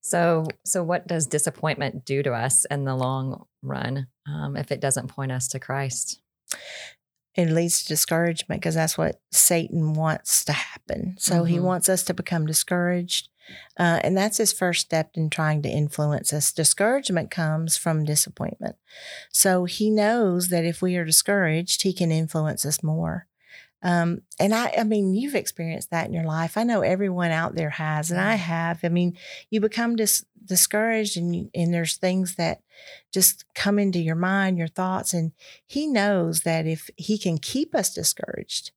So, 0.00 0.46
so 0.64 0.82
what 0.82 1.06
does 1.06 1.26
disappointment 1.26 2.04
do 2.04 2.22
to 2.24 2.32
us 2.32 2.64
in 2.64 2.84
the 2.84 2.96
long 2.96 3.46
run 3.62 4.08
um, 4.26 4.56
if 4.56 4.72
it 4.72 4.80
doesn't 4.80 5.08
point 5.08 5.30
us 5.30 5.46
to 5.48 5.60
Christ? 5.60 6.20
It 7.34 7.48
leads 7.50 7.82
to 7.82 7.88
discouragement 7.88 8.60
because 8.60 8.74
that's 8.74 8.98
what 8.98 9.20
Satan 9.30 9.94
wants 9.94 10.44
to 10.46 10.52
happen. 10.52 11.16
So 11.18 11.44
he 11.44 11.56
Mhm. 11.56 11.62
wants 11.62 11.88
us 11.88 12.02
to 12.04 12.14
become 12.14 12.46
discouraged. 12.46 13.28
Uh, 13.78 14.00
and 14.02 14.16
that's 14.16 14.36
his 14.36 14.52
first 14.52 14.82
step 14.82 15.10
in 15.14 15.30
trying 15.30 15.62
to 15.62 15.68
influence 15.68 16.32
us. 16.32 16.52
Discouragement 16.52 17.30
comes 17.30 17.76
from 17.76 18.04
disappointment. 18.04 18.76
So 19.30 19.64
he 19.64 19.90
knows 19.90 20.48
that 20.48 20.64
if 20.64 20.82
we 20.82 20.96
are 20.96 21.04
discouraged, 21.04 21.82
he 21.82 21.92
can 21.92 22.12
influence 22.12 22.64
us 22.64 22.82
more. 22.82 23.26
Um, 23.82 24.22
and 24.38 24.54
I, 24.54 24.72
I 24.78 24.84
mean, 24.84 25.14
you've 25.14 25.34
experienced 25.34 25.90
that 25.90 26.06
in 26.06 26.12
your 26.12 26.24
life. 26.24 26.56
I 26.56 26.62
know 26.62 26.82
everyone 26.82 27.32
out 27.32 27.56
there 27.56 27.70
has, 27.70 28.10
and 28.10 28.20
I 28.20 28.36
have. 28.36 28.80
I 28.84 28.88
mean, 28.88 29.16
you 29.50 29.60
become 29.60 29.96
dis- 29.96 30.24
discouraged, 30.44 31.16
and 31.16 31.34
you, 31.34 31.50
and 31.54 31.74
there's 31.74 31.96
things 31.96 32.36
that 32.36 32.62
just 33.12 33.44
come 33.54 33.78
into 33.78 33.98
your 33.98 34.14
mind, 34.14 34.56
your 34.56 34.68
thoughts, 34.68 35.12
and 35.12 35.32
he 35.66 35.88
knows 35.88 36.42
that 36.42 36.66
if 36.66 36.90
he 36.96 37.18
can 37.18 37.38
keep 37.38 37.74
us 37.74 37.92
discouraged, 37.92 38.70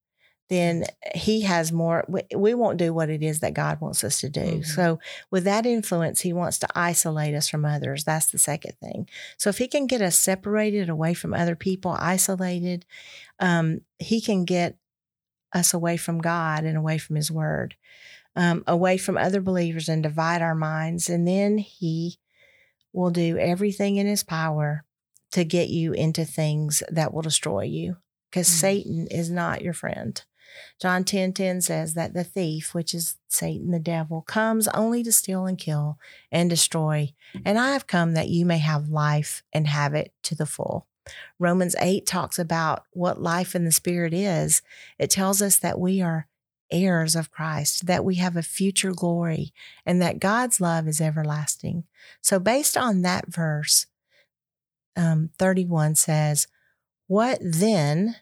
then 0.48 0.86
he 1.16 1.42
has 1.42 1.72
more. 1.72 2.06
We, 2.08 2.22
we 2.36 2.54
won't 2.54 2.78
do 2.78 2.94
what 2.94 3.10
it 3.10 3.24
is 3.24 3.40
that 3.40 3.54
God 3.56 3.82
wants 3.82 4.04
us 4.04 4.20
to 4.22 4.30
do. 4.30 4.60
Mhm. 4.60 4.66
So, 4.66 5.00
with 5.32 5.44
that 5.46 5.66
influence, 5.66 6.22
he 6.22 6.34
wants 6.34 6.60
to 6.60 6.68
isolate 6.76 7.34
us 7.34 7.50
from 7.50 7.66
others. 7.66 8.04
That's 8.04 8.28
the 8.28 8.38
second 8.38 8.74
thing. 8.80 9.10
So, 9.38 9.50
if 9.50 9.58
he 9.58 9.68
can 9.68 9.88
get 9.88 10.02
us 10.02 10.18
separated 10.20 10.90
away 10.90 11.14
from 11.16 11.34
other 11.34 11.56
people, 11.56 11.96
isolated, 12.00 12.86
um, 13.40 13.82
he 13.98 14.22
can 14.22 14.46
get 14.46 14.78
us 15.54 15.74
away 15.74 15.98
from 15.98 16.20
God 16.20 16.64
and 16.64 16.78
away 16.78 16.98
from 16.98 17.16
his 17.16 17.32
word, 17.32 17.76
um, 18.36 18.64
away 18.68 18.98
from 18.98 19.18
other 19.18 19.42
believers 19.42 19.88
and 19.90 20.04
divide 20.04 20.42
our 20.42 20.56
minds. 20.56 21.10
And 21.10 21.28
then 21.28 21.58
he 21.58 22.20
will 22.94 23.10
do 23.10 23.38
everything 23.38 23.96
in 23.96 24.06
his 24.06 24.24
power 24.24 24.84
to 25.32 25.44
get 25.44 25.70
you 25.70 25.94
into 25.94 26.24
things 26.24 26.84
that 26.90 27.14
will 27.14 27.22
destroy 27.22 27.64
you 27.64 27.98
because 28.30 28.48
Mm. 28.48 28.60
Satan 28.60 29.08
is 29.08 29.30
not 29.30 29.62
your 29.62 29.74
friend. 29.74 30.22
John 30.82 31.04
10 31.04 31.34
10 31.34 31.62
says 31.62 31.94
that 31.94 32.14
the 32.14 32.24
thief, 32.24 32.74
which 32.74 32.94
is 32.94 33.18
Satan, 33.28 33.72
the 33.72 33.80
devil, 33.80 34.22
comes 34.22 34.68
only 34.70 35.04
to 35.04 35.12
steal 35.12 35.46
and 35.46 35.58
kill 35.58 35.98
and 36.32 36.50
destroy. 36.50 37.14
And 37.46 37.58
I 37.58 37.74
have 37.74 37.88
come 37.88 38.14
that 38.14 38.30
you 38.30 38.46
may 38.46 38.60
have 38.60 38.90
life 38.90 39.44
and 39.54 39.68
have 39.68 39.94
it 39.94 40.14
to 40.24 40.36
the 40.36 40.46
full. 40.46 40.88
Romans 41.40 41.76
8 41.80 42.06
talks 42.06 42.40
about 42.40 42.84
what 42.92 43.22
life 43.22 43.56
in 43.56 43.66
the 43.66 43.72
Spirit 43.72 44.14
is. 44.14 44.62
It 44.98 45.10
tells 45.10 45.42
us 45.42 45.58
that 45.60 45.80
we 45.80 46.02
are 46.02 46.28
heirs 46.72 47.16
of 47.16 47.32
Christ, 47.32 47.86
that 47.86 48.04
we 48.04 48.16
have 48.16 48.36
a 48.36 48.42
future 48.42 48.92
glory, 48.92 49.54
and 49.86 50.02
that 50.02 50.20
God's 50.20 50.60
love 50.60 50.88
is 50.88 51.00
everlasting. 51.00 51.84
So, 52.22 52.40
based 52.40 52.76
on 52.76 53.02
that 53.02 53.28
verse, 53.28 53.86
um, 54.96 55.30
31 55.38 55.96
says, 55.96 56.48
What 57.08 57.40
then, 57.42 58.16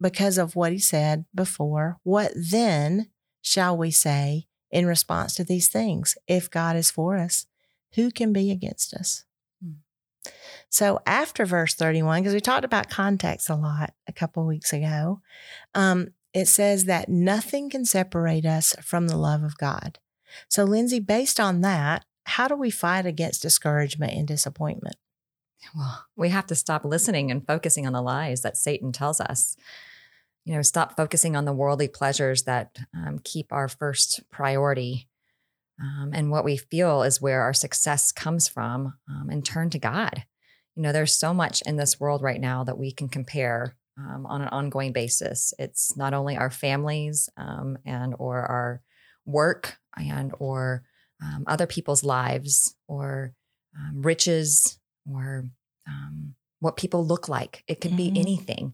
because 0.00 0.38
of 0.38 0.56
what 0.56 0.72
he 0.72 0.78
said 0.78 1.24
before, 1.34 1.98
what 2.02 2.32
then 2.34 3.10
shall 3.42 3.76
we 3.76 3.90
say 3.90 4.46
in 4.70 4.86
response 4.86 5.34
to 5.34 5.44
these 5.44 5.68
things? 5.68 6.16
If 6.26 6.50
God 6.50 6.76
is 6.76 6.90
for 6.90 7.16
us, 7.16 7.46
who 7.94 8.10
can 8.10 8.32
be 8.32 8.50
against 8.50 8.94
us? 8.94 9.24
Hmm. 9.62 10.30
So 10.68 11.00
after 11.06 11.44
verse 11.44 11.74
31, 11.74 12.22
because 12.22 12.34
we 12.34 12.40
talked 12.40 12.64
about 12.64 12.90
context 12.90 13.48
a 13.48 13.54
lot 13.54 13.94
a 14.06 14.12
couple 14.12 14.42
of 14.42 14.48
weeks 14.48 14.72
ago, 14.72 15.20
um, 15.74 16.08
it 16.34 16.46
says 16.46 16.84
that 16.84 17.08
nothing 17.08 17.70
can 17.70 17.84
separate 17.84 18.44
us 18.44 18.76
from 18.82 19.08
the 19.08 19.16
love 19.16 19.42
of 19.42 19.56
God. 19.56 19.98
So, 20.48 20.64
Lindsey, 20.64 21.00
based 21.00 21.40
on 21.40 21.62
that, 21.62 22.04
how 22.24 22.48
do 22.48 22.54
we 22.54 22.70
fight 22.70 23.06
against 23.06 23.42
discouragement 23.42 24.12
and 24.12 24.28
disappointment? 24.28 24.96
Well, 25.74 26.04
we 26.16 26.28
have 26.28 26.46
to 26.48 26.54
stop 26.54 26.84
listening 26.84 27.30
and 27.30 27.46
focusing 27.46 27.86
on 27.86 27.92
the 27.92 28.02
lies 28.02 28.42
that 28.42 28.56
Satan 28.56 28.92
tells 28.92 29.20
us. 29.20 29.56
You 30.48 30.54
know, 30.54 30.62
stop 30.62 30.96
focusing 30.96 31.36
on 31.36 31.44
the 31.44 31.52
worldly 31.52 31.88
pleasures 31.88 32.44
that 32.44 32.78
um, 32.94 33.18
keep 33.22 33.52
our 33.52 33.68
first 33.68 34.22
priority 34.30 35.06
um, 35.78 36.12
and 36.14 36.30
what 36.30 36.42
we 36.42 36.56
feel 36.56 37.02
is 37.02 37.20
where 37.20 37.42
our 37.42 37.52
success 37.52 38.12
comes 38.12 38.48
from 38.48 38.94
um, 39.10 39.28
and 39.28 39.44
turn 39.44 39.68
to 39.68 39.78
God. 39.78 40.24
You 40.74 40.82
know, 40.84 40.90
there's 40.92 41.12
so 41.12 41.34
much 41.34 41.60
in 41.66 41.76
this 41.76 42.00
world 42.00 42.22
right 42.22 42.40
now 42.40 42.64
that 42.64 42.78
we 42.78 42.92
can 42.92 43.10
compare 43.10 43.76
um, 43.98 44.24
on 44.24 44.40
an 44.40 44.48
ongoing 44.48 44.92
basis. 44.92 45.52
It's 45.58 45.98
not 45.98 46.14
only 46.14 46.38
our 46.38 46.50
families 46.50 47.28
um, 47.36 47.76
and 47.84 48.14
or 48.18 48.38
our 48.38 48.80
work 49.26 49.76
and 49.98 50.32
or 50.38 50.82
um, 51.22 51.44
other 51.46 51.66
people's 51.66 52.02
lives 52.04 52.74
or 52.86 53.34
um, 53.78 54.00
riches 54.00 54.78
or 55.04 55.44
um, 55.86 56.36
what 56.60 56.78
people 56.78 57.04
look 57.06 57.28
like. 57.28 57.64
It 57.68 57.82
could 57.82 57.92
Mhm. 57.92 57.96
be 57.98 58.12
anything. 58.18 58.72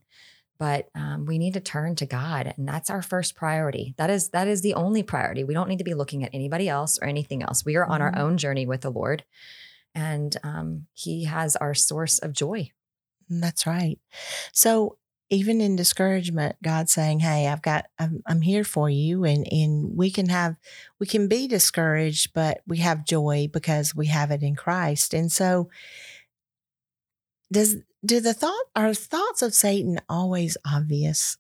But 0.59 0.89
um, 0.95 1.27
we 1.27 1.39
need 1.39 1.55
to 1.55 1.61
turn 1.61 1.97
to 1.97 2.07
God, 2.07 2.55
and 2.57 2.67
that's 2.69 2.91
our 2.91 3.03
first 3.03 3.35
priority. 3.35 3.95
That 3.99 4.09
is 4.11 4.29
that 4.31 4.47
is 4.49 4.63
the 4.63 4.75
only 4.75 5.03
priority. 5.03 5.45
We 5.45 5.55
don't 5.55 5.69
need 5.69 5.79
to 5.79 5.85
be 5.85 5.95
looking 5.95 6.23
at 6.25 6.31
anybody 6.33 6.69
else 6.69 6.99
or 7.01 7.07
anything 7.07 7.43
else. 7.43 7.65
We 7.65 7.77
are 7.77 7.85
on 7.87 8.01
our 8.01 8.13
Mhm. 8.13 8.19
own 8.19 8.39
journey 8.39 8.65
with 8.67 8.83
the 8.83 8.91
Lord, 8.91 9.25
and 9.95 10.37
um, 10.43 10.87
He 10.95 11.25
has 11.25 11.57
our 11.57 11.75
source 11.75 12.19
of 12.19 12.33
joy. 12.33 12.71
That's 13.29 13.67
right. 13.67 13.99
So 14.53 14.99
even 15.31 15.61
in 15.61 15.75
discouragement, 15.77 16.57
God's 16.63 16.93
saying, 16.93 17.21
"Hey, 17.21 17.49
I've 17.49 17.63
got, 17.63 17.87
I'm, 17.99 18.23
I'm 18.27 18.43
here 18.43 18.65
for 18.65 18.91
you," 18.91 19.25
and 19.25 19.47
and 19.51 19.97
we 19.97 20.11
can 20.11 20.29
have, 20.29 20.57
we 21.01 21.07
can 21.07 21.29
be 21.29 21.49
discouraged, 21.49 22.33
but 22.35 22.61
we 22.67 22.79
have 22.79 23.07
joy 23.07 23.49
because 23.53 23.95
we 23.95 24.07
have 24.07 24.31
it 24.31 24.43
in 24.43 24.55
Christ. 24.55 25.15
And 25.15 25.33
so, 25.33 25.71
does 27.55 27.77
do 28.05 28.21
the 28.21 28.35
thought 28.35 28.65
are 28.77 28.93
thoughts 28.93 29.41
of 29.41 29.55
Satan 29.55 29.99
always 30.11 30.57
obvious? 30.67 31.39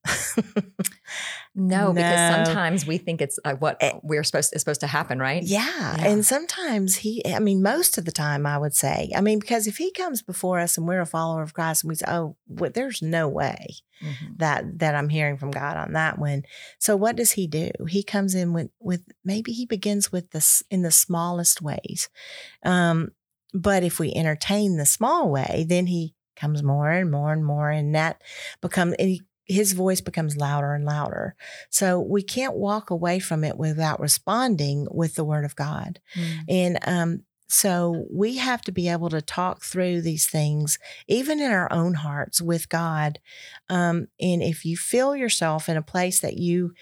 No, 1.54 1.92
because 1.94 2.46
sometimes 2.46 2.86
we 2.86 2.98
think 2.98 3.20
it's 3.20 3.38
uh, 3.44 3.54
what 3.54 3.76
Eh. 3.80 3.92
we're 4.02 4.24
supposed 4.24 4.54
is 4.54 4.62
supposed 4.62 4.80
to 4.80 4.86
happen, 4.86 5.18
right? 5.18 5.42
Yeah. 5.42 5.60
Yeah. 5.98 6.06
And 6.08 6.24
sometimes 6.24 6.96
he, 6.96 7.22
I 7.26 7.38
mean, 7.38 7.62
most 7.62 7.98
of 7.98 8.04
the 8.06 8.12
time, 8.12 8.46
I 8.46 8.56
would 8.58 8.74
say, 8.74 9.10
I 9.14 9.20
mean, 9.20 9.38
because 9.38 9.66
if 9.66 9.76
he 9.76 9.92
comes 9.92 10.22
before 10.22 10.58
us 10.58 10.78
and 10.78 10.88
we're 10.88 11.00
a 11.00 11.06
follower 11.06 11.42
of 11.42 11.52
Christ 11.54 11.84
and 11.84 11.88
we 11.90 11.94
say, 11.96 12.06
oh, 12.08 12.36
well, 12.48 12.70
there's 12.72 13.02
no 13.02 13.28
way 13.28 13.66
Mhm. 14.02 14.38
that 14.38 14.78
that 14.80 14.94
I'm 14.96 15.08
hearing 15.08 15.36
from 15.38 15.50
God 15.52 15.76
on 15.76 15.92
that 15.92 16.18
one. 16.18 16.42
So 16.78 16.96
what 16.96 17.14
does 17.16 17.32
he 17.32 17.46
do? 17.46 17.70
He 17.88 18.02
comes 18.02 18.34
in 18.34 18.52
with 18.52 18.70
with 18.80 19.02
maybe 19.24 19.52
he 19.52 19.66
begins 19.66 20.10
with 20.10 20.30
this 20.32 20.62
in 20.70 20.82
the 20.82 20.90
smallest 20.90 21.62
ways. 21.62 22.08
Um, 22.64 23.10
but 23.54 23.84
if 23.84 23.98
we 23.98 24.12
entertain 24.12 24.76
the 24.76 24.84
small 24.84 25.30
way, 25.30 25.64
then 25.66 25.86
he 25.86 26.14
comes 26.36 26.62
more 26.62 26.90
and 26.90 27.10
more 27.10 27.32
and 27.32 27.44
more, 27.44 27.70
and 27.70 27.94
that 27.94 28.20
becomes 28.60 28.94
his 29.46 29.72
voice 29.72 30.00
becomes 30.00 30.36
louder 30.36 30.74
and 30.74 30.84
louder. 30.84 31.36
So 31.70 32.00
we 32.00 32.22
can't 32.22 32.54
walk 32.54 32.90
away 32.90 33.18
from 33.18 33.44
it 33.44 33.56
without 33.58 34.00
responding 34.00 34.86
with 34.90 35.14
the 35.14 35.24
word 35.24 35.44
of 35.44 35.54
God. 35.54 36.00
Mm. 36.14 36.38
And 36.48 36.78
um, 36.86 37.22
so 37.48 38.06
we 38.10 38.38
have 38.38 38.62
to 38.62 38.72
be 38.72 38.88
able 38.88 39.10
to 39.10 39.20
talk 39.20 39.62
through 39.62 40.00
these 40.00 40.26
things, 40.26 40.78
even 41.06 41.40
in 41.40 41.50
our 41.50 41.70
own 41.70 41.94
hearts 41.94 42.40
with 42.40 42.68
God. 42.68 43.18
Um, 43.68 44.08
and 44.18 44.42
if 44.42 44.64
you 44.64 44.76
feel 44.76 45.14
yourself 45.14 45.68
in 45.68 45.76
a 45.76 45.82
place 45.82 46.20
that 46.20 46.38
you 46.38 46.72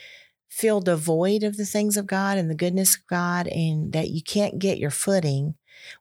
feel 0.49 0.81
devoid 0.81 1.43
of 1.43 1.57
the 1.57 1.67
things 1.67 1.97
of 1.97 2.07
God 2.07 2.39
and 2.39 2.49
the 2.49 2.55
goodness 2.55 2.95
of 2.95 3.07
God, 3.07 3.49
and 3.49 3.93
that 3.93 4.11
you 4.11 4.23
can't 4.23 4.59
get 4.59 4.79
your 4.79 4.91
footing, 4.91 5.55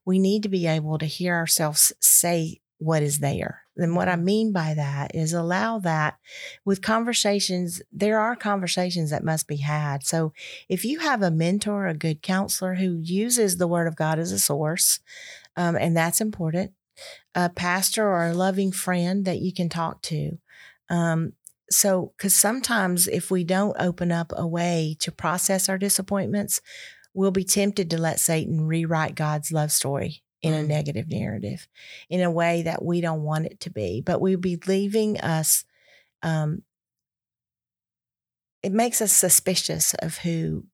we 0.05 0.19
need 0.19 0.43
to 0.43 0.49
be 0.49 0.67
able 0.67 0.97
to 0.97 1.05
hear 1.05 1.35
ourselves 1.35 1.93
say 1.99 2.61
what 2.77 3.03
is 3.03 3.19
there. 3.19 3.61
And 3.77 3.95
what 3.95 4.09
I 4.09 4.15
mean 4.15 4.51
by 4.51 4.73
that 4.73 5.15
is 5.15 5.33
allow 5.33 5.77
that 5.79 6.17
with 6.65 6.81
conversations, 6.81 7.81
there 7.91 8.19
are 8.19 8.35
conversations 8.35 9.11
that 9.11 9.23
must 9.23 9.47
be 9.47 9.57
had. 9.57 10.03
So 10.03 10.33
if 10.67 10.83
you 10.83 10.99
have 10.99 11.21
a 11.21 11.31
mentor, 11.31 11.87
a 11.87 11.93
good 11.93 12.23
counselor 12.23 12.75
who 12.75 12.99
uses 12.99 13.57
the 13.57 13.67
word 13.67 13.87
of 13.87 13.95
God 13.95 14.17
as 14.17 14.31
a 14.31 14.39
source, 14.39 14.99
um, 15.55 15.75
and 15.75 15.95
that's 15.95 16.21
important, 16.21 16.71
a 17.35 17.49
pastor 17.49 18.07
or 18.07 18.27
a 18.27 18.33
loving 18.33 18.71
friend 18.71 19.25
that 19.25 19.39
you 19.39 19.53
can 19.53 19.69
talk 19.69 20.01
to. 20.03 20.39
Um, 20.89 21.33
so, 21.69 22.13
because 22.17 22.35
sometimes 22.35 23.07
if 23.07 23.31
we 23.31 23.43
don't 23.43 23.77
open 23.79 24.11
up 24.11 24.33
a 24.35 24.45
way 24.45 24.97
to 24.99 25.11
process 25.11 25.69
our 25.69 25.77
disappointments, 25.77 26.61
we'll 27.13 27.31
be 27.31 27.43
tempted 27.43 27.89
to 27.89 27.97
let 27.99 28.19
Satan 28.19 28.61
rewrite 28.67 29.15
God's 29.15 29.51
love 29.51 29.71
story 29.71 30.23
in 30.41 30.53
a 30.53 30.63
Mm. 30.63 30.67
negative 30.67 31.09
narrative 31.09 31.67
in 32.09 32.21
a 32.21 32.31
way 32.31 32.63
that 32.63 32.83
we 32.83 32.99
don't 33.01 33.21
want 33.23 33.45
it 33.45 33.59
to 33.61 33.69
be. 33.69 34.01
But 34.01 34.21
we'll 34.21 34.39
be 34.39 34.57
leaving 34.67 35.19
us, 35.19 35.65
um, 36.23 36.63
it 38.63 38.71
makes 38.71 39.01
us 39.01 39.11
suspicious 39.11 39.93
of 39.95 40.19
who 40.19 40.65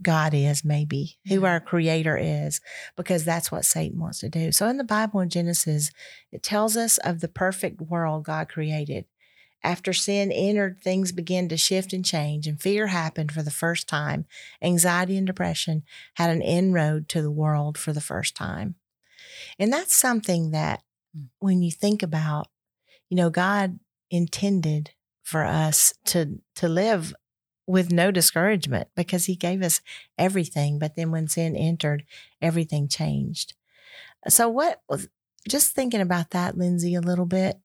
God 0.00 0.32
is, 0.32 0.64
maybe 0.64 1.18
who 1.28 1.44
our 1.44 1.60
creator 1.60 2.16
is, 2.16 2.60
because 2.96 3.24
that's 3.24 3.52
what 3.52 3.66
Satan 3.66 4.00
wants 4.00 4.20
to 4.20 4.30
do. 4.30 4.50
So 4.50 4.66
in 4.68 4.78
the 4.78 4.84
Bible 4.84 5.20
in 5.20 5.28
Genesis, 5.28 5.90
it 6.30 6.42
tells 6.42 6.76
us 6.76 6.96
of 6.98 7.20
the 7.20 7.28
perfect 7.28 7.80
world 7.80 8.24
God 8.24 8.48
created. 8.48 9.04
After 9.64 9.92
sin 9.92 10.32
entered, 10.32 10.80
things 10.80 11.12
began 11.12 11.48
to 11.48 11.56
shift 11.56 11.92
and 11.92 12.04
change, 12.04 12.46
and 12.46 12.60
fear 12.60 12.88
happened 12.88 13.32
for 13.32 13.42
the 13.42 13.50
first 13.50 13.88
time. 13.88 14.26
Anxiety 14.60 15.16
and 15.16 15.26
depression 15.26 15.84
had 16.14 16.30
an 16.30 16.42
inroad 16.42 17.08
to 17.10 17.22
the 17.22 17.30
world 17.30 17.78
for 17.78 17.92
the 17.92 18.00
first 18.00 18.34
time. 18.34 18.74
And 19.58 19.72
that's 19.72 19.94
something 19.94 20.50
that 20.50 20.82
Mm. 21.16 21.28
when 21.40 21.62
you 21.62 21.70
think 21.70 22.02
about, 22.02 22.48
you 23.10 23.16
know, 23.16 23.30
God 23.30 23.78
intended 24.10 24.92
for 25.22 25.44
us 25.44 25.92
to 26.06 26.40
to 26.56 26.68
live 26.68 27.14
with 27.66 27.92
no 27.92 28.10
discouragement 28.10 28.88
because 28.96 29.26
he 29.26 29.36
gave 29.36 29.62
us 29.62 29.80
everything. 30.18 30.78
But 30.78 30.96
then 30.96 31.10
when 31.10 31.28
sin 31.28 31.54
entered, 31.56 32.04
everything 32.40 32.88
changed. 32.88 33.54
So 34.28 34.48
what 34.48 34.82
was 34.88 35.08
just 35.48 35.72
thinking 35.74 36.00
about 36.00 36.30
that, 36.30 36.56
Lindsey, 36.56 36.94
a 36.94 37.00
little 37.00 37.26
bit, 37.26 37.60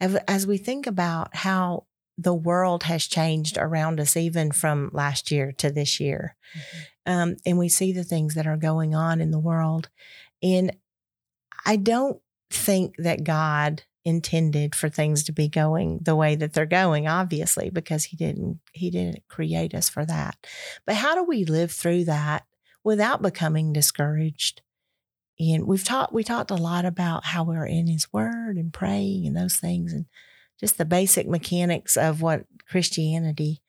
as- 0.00 0.46
we 0.46 0.58
think 0.58 0.86
about 0.86 1.36
how 1.36 1.86
the 2.18 2.34
world 2.34 2.84
has 2.84 3.06
changed 3.06 3.58
around 3.58 4.00
us, 4.00 4.16
even 4.16 4.50
from 4.50 4.90
last 4.92 5.30
year 5.30 5.52
to 5.52 5.70
this 5.70 6.00
year, 6.00 6.34
um, 7.04 7.36
and 7.44 7.58
we 7.58 7.68
see 7.68 7.92
the 7.92 8.04
things 8.04 8.34
that 8.34 8.46
are 8.46 8.56
going 8.56 8.94
on 8.94 9.20
in 9.20 9.30
the 9.30 9.38
world. 9.38 9.90
And 10.42 10.74
I 11.66 11.76
don't 11.76 12.20
think 12.50 12.94
that 12.98 13.24
God 13.24 13.82
intended 14.06 14.74
for 14.74 14.88
things 14.88 15.24
to 15.24 15.32
be 15.32 15.48
going 15.48 15.98
the 16.00 16.14
way 16.14 16.36
that 16.36 16.52
they're 16.52 16.64
going 16.64 17.08
obviously 17.08 17.70
because 17.70 18.04
he 18.04 18.16
didn't 18.16 18.60
he 18.72 18.88
didn't 18.88 19.26
create 19.26 19.74
us 19.74 19.88
for 19.88 20.06
that 20.06 20.36
but 20.86 20.94
how 20.94 21.16
do 21.16 21.24
we 21.24 21.44
live 21.44 21.72
through 21.72 22.04
that 22.04 22.44
without 22.84 23.20
becoming 23.20 23.72
discouraged 23.72 24.62
and 25.38 25.66
we've 25.66 25.84
talked 25.84 26.12
we 26.12 26.24
talked 26.24 26.50
a 26.50 26.54
lot 26.56 26.84
about 26.84 27.24
how 27.24 27.44
we're 27.44 27.66
in 27.66 27.86
his 27.86 28.12
word 28.12 28.56
and 28.56 28.72
praying 28.72 29.26
and 29.26 29.36
those 29.36 29.56
things 29.56 29.92
and 29.92 30.06
just 30.58 30.78
the 30.78 30.84
basic 30.84 31.28
mechanics 31.28 31.96
of 31.96 32.22
what 32.22 32.44
christianity 32.68 33.60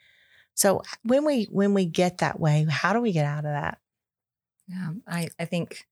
so 0.53 0.81
when 1.03 1.25
we 1.25 1.45
when 1.51 1.73
we 1.73 1.85
get 1.85 2.19
that 2.19 2.39
way 2.39 2.65
how 2.69 2.93
do 2.93 3.01
we 3.01 3.11
get 3.11 3.25
out 3.25 3.39
of 3.45 3.51
that 3.51 3.77
Yeah, 4.67 4.91
I, 5.07 5.29
I 5.39 5.45
think 5.45 5.87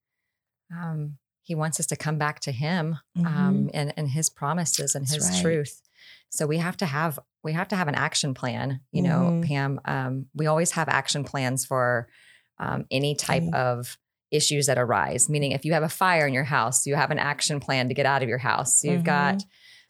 um, 0.76 1.18
he 1.44 1.56
wants 1.56 1.80
us 1.80 1.86
to 1.88 1.96
come 1.96 2.18
back 2.18 2.40
to 2.42 2.52
him 2.52 2.98
Mhm. 3.18 3.26
um, 3.26 3.70
and, 3.74 3.94
and 3.98 4.10
his 4.10 4.30
promises 4.30 4.96
and 4.96 5.06
That's 5.06 5.16
his 5.16 5.30
right. 5.30 5.42
truth. 5.42 5.82
So 6.30 6.48
we 6.48 6.58
have 6.58 6.76
to 6.78 6.86
have 6.86 7.20
we 7.44 7.54
have 7.54 7.68
to 7.70 7.76
have 7.76 7.88
an 7.88 7.96
action 7.96 8.34
plan. 8.34 8.82
You 8.92 9.04
know, 9.04 9.20
Mhm. 9.32 9.48
Pam. 9.48 9.80
Um, 9.86 10.26
we 10.34 10.48
always 10.48 10.72
have 10.72 10.90
action 10.90 11.24
plans 11.24 11.66
for 11.66 12.08
um, 12.58 12.86
any 12.90 13.16
type 13.16 13.44
of 13.54 13.98
issues 14.36 14.66
that 14.68 14.78
arise. 14.78 15.30
Meaning, 15.30 15.52
if 15.52 15.66
you 15.66 15.74
have 15.74 15.84
a 15.84 15.90
fire 15.90 16.28
in 16.28 16.34
your 16.34 16.44
house, 16.44 16.86
you 16.86 16.96
have 16.96 17.12
an 17.12 17.20
action 17.20 17.60
plan 17.60 17.88
to 17.90 17.94
get 17.94 18.06
out 18.06 18.24
of 18.24 18.30
your 18.30 18.38
house. 18.38 18.84
You've 18.84 19.04
got 19.04 19.44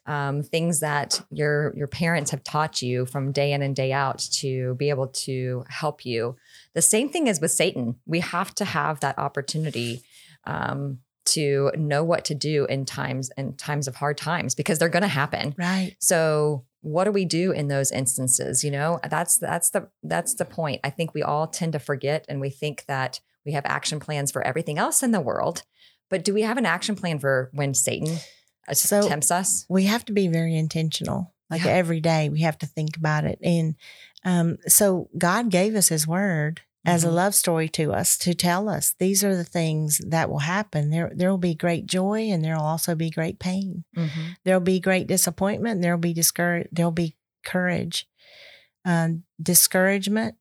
um, 0.05 0.43
things 0.43 0.81
that 0.81 1.21
your 1.31 1.73
your 1.75 1.88
parents 1.88 2.31
have 2.31 2.43
taught 2.43 2.81
you 2.81 3.05
from 3.05 3.31
day 3.31 3.53
in 3.53 3.62
and 3.62 3.75
day 3.75 3.91
out 3.91 4.19
to 4.34 4.75
be 4.75 4.89
able 4.89 5.08
to 5.08 5.65
help 5.69 6.05
you. 6.05 6.36
The 6.73 6.81
same 6.81 7.10
thing 7.10 7.27
is 7.27 7.41
with 7.41 7.51
Satan. 7.51 7.95
We 8.05 8.19
have 8.19 8.53
to 8.55 8.65
have 8.65 8.99
that 8.99 9.17
opportunity 9.17 10.03
um, 10.45 10.99
to 11.25 11.71
know 11.75 12.03
what 12.03 12.25
to 12.25 12.36
do 12.36 12.65
in 12.65 12.86
times 12.86 13.31
in 13.38 13.55
times 13.58 13.88
of 13.88 13.95
hard 13.95 14.17
times 14.17 14.53
because 14.53 14.77
they're 14.77 14.89
going 14.89 15.01
to 15.01 15.08
happen. 15.08 15.55
right 15.58 15.95
So 15.99 16.65
what 16.81 17.05
do 17.05 17.12
we 17.12 17.25
do 17.25 17.51
in 17.51 17.67
those 17.67 17.91
instances? 17.91 18.63
You 18.63 18.69
know, 18.69 18.99
that's 19.10 19.39
that's 19.39 19.71
the 19.71 19.89
that's 20.03 20.36
the 20.36 20.45
point. 20.45 20.81
I 20.84 20.91
think 20.91 21.15
we 21.15 21.23
all 21.23 21.47
tend 21.47 21.73
to 21.73 21.79
forget 21.79 22.25
and 22.29 22.39
we 22.39 22.51
think 22.51 22.86
that 22.88 23.21
we 23.45 23.53
have 23.53 23.65
action 23.65 23.99
plans 23.99 24.31
for 24.31 24.41
everything 24.45 24.77
else 24.77 25.03
in 25.03 25.12
the 25.12 25.21
world. 25.21 25.63
But 26.10 26.23
do 26.23 26.34
we 26.34 26.41
have 26.43 26.58
an 26.58 26.65
action 26.65 26.95
plan 26.95 27.19
for 27.19 27.49
when 27.53 27.73
Satan 27.73 28.17
So- 28.73 29.08
tempts 29.08 29.31
us? 29.31 29.65
we 29.69 29.86
have 29.86 30.05
to 30.05 30.13
be 30.13 30.27
very 30.27 30.55
intentional. 30.55 31.34
Like 31.49 31.63
Yeah. 31.63 31.71
every 31.71 31.99
day, 32.01 32.29
we 32.29 32.41
have 32.41 32.58
to 32.60 32.65
think 32.65 32.97
about 32.97 33.23
it. 33.25 33.39
And 33.43 33.75
um, 34.23 34.58
so 34.67 35.10
God 35.17 35.51
gave 35.51 35.75
us 35.75 35.89
His 35.89 36.08
Word 36.08 36.62
as 36.84 37.03
a 37.03 37.08
Mhm. 37.08 37.13
love 37.13 37.36
story 37.36 37.69
to 37.69 37.93
us 37.93 38.17
to 38.19 38.34
tell 38.34 38.67
us 38.69 38.95
these 38.97 39.23
are 39.23 39.36
the 39.36 39.43
things 39.43 39.99
that 40.08 40.29
will 40.29 40.39
happen. 40.39 40.89
There, 40.89 41.12
there 41.15 41.29
will 41.29 41.38
be 41.38 41.53
great 41.55 41.86
joy, 41.86 42.29
and 42.31 42.43
there 42.43 42.55
will 42.55 42.63
also 42.63 42.95
be 42.95 43.10
great 43.12 43.38
pain. 43.39 43.84
Mhm. 43.95 44.38
There 44.43 44.55
will 44.55 44.63
be 44.65 44.79
great 44.79 45.05
disappointment. 45.08 45.81
There 45.81 45.93
will 45.95 46.01
be 46.01 46.13
discourage. 46.13 46.67
There 46.71 46.86
will 46.86 46.91
be 46.91 47.15
courage, 47.43 48.08
um, 48.84 49.23
discouragement. 49.41 50.36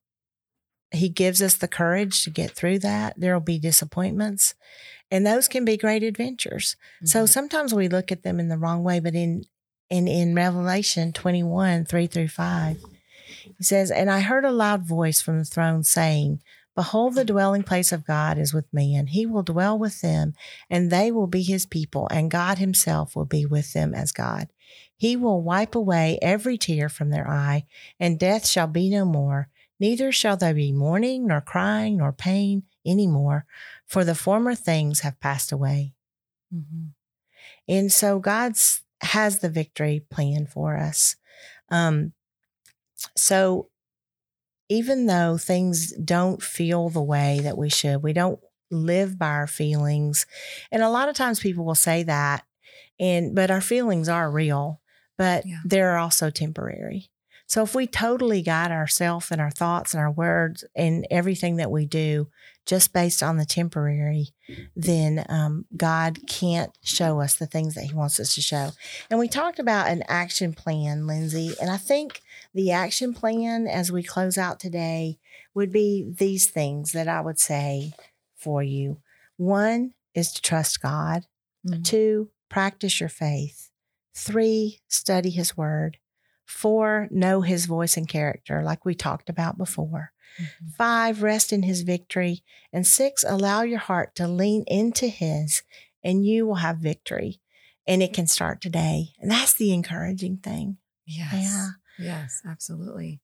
He 0.94 1.08
gives 1.08 1.42
us 1.42 1.54
the 1.54 1.68
courage 1.68 2.24
to 2.24 2.30
get 2.30 2.52
through 2.52 2.80
that. 2.80 3.14
There 3.18 3.34
will 3.34 3.40
be 3.40 3.58
disappointments, 3.58 4.54
and 5.10 5.26
those 5.26 5.48
can 5.48 5.64
be 5.64 5.76
great 5.76 6.02
adventures. 6.02 6.76
So 7.04 7.24
Mhm. 7.24 7.28
sometimes 7.28 7.74
we 7.74 7.88
look 7.88 8.10
at 8.12 8.22
them 8.22 8.40
in 8.40 8.48
the 8.48 8.58
wrong 8.58 8.82
way, 8.82 9.00
but 9.00 9.14
in 9.14 9.44
in 9.90 10.08
in 10.08 10.34
Revelation 10.34 11.12
21, 11.12 11.84
3 11.84 12.06
through 12.06 12.28
5, 12.28 12.78
he 13.58 13.62
says, 13.62 13.90
And 13.90 14.10
I 14.10 14.20
heard 14.20 14.44
a 14.44 14.50
loud 14.50 14.82
voice 14.82 15.20
from 15.20 15.38
the 15.38 15.44
throne 15.44 15.82
saying, 15.84 16.40
Behold, 16.74 17.14
the 17.14 17.24
dwelling 17.24 17.62
place 17.62 17.92
of 17.92 18.06
God 18.06 18.36
is 18.38 18.52
with 18.52 18.72
man. 18.72 19.08
He 19.08 19.26
will 19.26 19.44
dwell 19.44 19.78
with 19.78 20.00
them, 20.00 20.34
and 20.68 20.90
they 20.90 21.12
will 21.12 21.28
be 21.28 21.42
his 21.42 21.66
people, 21.66 22.08
and 22.10 22.30
God 22.30 22.58
himself 22.58 23.14
will 23.14 23.26
be 23.26 23.46
with 23.46 23.72
them 23.74 23.94
as 23.94 24.10
God. 24.10 24.48
He 24.96 25.16
will 25.16 25.42
wipe 25.42 25.74
away 25.74 26.18
every 26.20 26.58
tear 26.58 26.88
from 26.88 27.10
their 27.10 27.28
eye, 27.28 27.66
and 28.00 28.18
death 28.18 28.46
shall 28.46 28.66
be 28.66 28.90
no 28.90 29.04
more. 29.04 29.48
Neither 29.84 30.12
shall 30.12 30.38
there 30.38 30.54
be 30.54 30.72
mourning, 30.72 31.26
nor 31.26 31.42
crying, 31.42 31.98
nor 31.98 32.10
pain 32.10 32.62
any 32.86 33.06
more, 33.06 33.44
for 33.84 34.02
the 34.02 34.14
former 34.14 34.54
things 34.54 35.00
have 35.00 35.20
passed 35.20 35.52
away. 35.52 35.92
Mm-hmm. 36.50 36.86
And 37.68 37.92
so 37.92 38.18
God's 38.18 38.82
has 39.02 39.40
the 39.40 39.50
victory 39.50 40.02
plan 40.08 40.46
for 40.46 40.78
us. 40.78 41.16
Um, 41.68 42.14
so 43.14 43.68
even 44.70 45.04
though 45.04 45.36
things 45.36 45.92
don't 45.92 46.42
feel 46.42 46.88
the 46.88 47.02
way 47.02 47.40
that 47.42 47.58
we 47.58 47.68
should, 47.68 48.02
we 48.02 48.14
don't 48.14 48.40
live 48.70 49.18
by 49.18 49.28
our 49.28 49.46
feelings. 49.46 50.24
And 50.72 50.82
a 50.82 50.88
lot 50.88 51.10
of 51.10 51.14
times 51.14 51.40
people 51.40 51.66
will 51.66 51.74
say 51.74 52.04
that, 52.04 52.46
and 52.98 53.34
but 53.34 53.50
our 53.50 53.60
feelings 53.60 54.08
are 54.08 54.30
real, 54.30 54.80
but 55.18 55.44
yeah. 55.44 55.60
they're 55.62 55.98
also 55.98 56.30
temporary. 56.30 57.10
So 57.46 57.62
if 57.62 57.74
we 57.74 57.86
totally 57.86 58.42
guide 58.42 58.70
ourselves 58.70 59.30
and 59.30 59.40
our 59.40 59.50
thoughts 59.50 59.92
and 59.92 60.00
our 60.00 60.10
words 60.10 60.64
and 60.74 61.06
everything 61.10 61.56
that 61.56 61.70
we 61.70 61.86
do 61.86 62.28
just 62.66 62.92
based 62.94 63.22
on 63.22 63.36
the 63.36 63.44
temporary, 63.44 64.28
then 64.74 65.24
um, 65.28 65.66
God 65.76 66.20
can't 66.26 66.72
show 66.82 67.20
us 67.20 67.34
the 67.34 67.46
things 67.46 67.74
that 67.74 67.84
He 67.84 67.94
wants 67.94 68.18
us 68.18 68.34
to 68.34 68.40
show. 68.40 68.70
And 69.10 69.18
we 69.18 69.28
talked 69.28 69.58
about 69.58 69.88
an 69.88 70.02
action 70.08 70.54
plan, 70.54 71.06
Lindsey, 71.06 71.54
and 71.60 71.70
I 71.70 71.76
think 71.76 72.22
the 72.54 72.72
action 72.72 73.12
plan 73.12 73.66
as 73.66 73.92
we 73.92 74.02
close 74.02 74.38
out 74.38 74.58
today 74.58 75.18
would 75.52 75.70
be 75.70 76.10
these 76.18 76.48
things 76.48 76.92
that 76.92 77.08
I 77.08 77.20
would 77.20 77.38
say 77.38 77.92
for 78.34 78.62
you. 78.62 78.98
One 79.36 79.92
is 80.14 80.32
to 80.32 80.42
trust 80.42 80.80
God. 80.80 81.26
Mm-hmm. 81.66 81.82
Two, 81.82 82.30
practice 82.48 83.00
your 83.00 83.08
faith. 83.08 83.70
Three, 84.14 84.78
study 84.88 85.30
His 85.30 85.56
Word. 85.56 85.98
Four, 86.44 87.08
know 87.10 87.40
his 87.40 87.66
voice 87.66 87.96
and 87.96 88.08
character, 88.08 88.62
like 88.62 88.84
we 88.84 88.94
talked 88.94 89.28
about 89.28 89.58
before. 89.58 90.12
Mm-hmm. 90.40 90.68
Five, 90.76 91.22
rest 91.22 91.52
in 91.52 91.62
his 91.62 91.82
victory. 91.82 92.42
And 92.72 92.86
six, 92.86 93.24
allow 93.26 93.62
your 93.62 93.78
heart 93.78 94.14
to 94.16 94.28
lean 94.28 94.64
into 94.66 95.06
his, 95.06 95.62
and 96.02 96.26
you 96.26 96.46
will 96.46 96.56
have 96.56 96.78
victory. 96.78 97.40
And 97.86 98.02
it 98.02 98.12
can 98.12 98.26
start 98.26 98.60
today. 98.60 99.10
And 99.20 99.30
that's 99.30 99.54
the 99.54 99.72
encouraging 99.72 100.38
thing. 100.38 100.78
Yes. 101.06 101.32
Yeah. 101.32 101.68
Yes, 101.98 102.42
absolutely. 102.46 103.20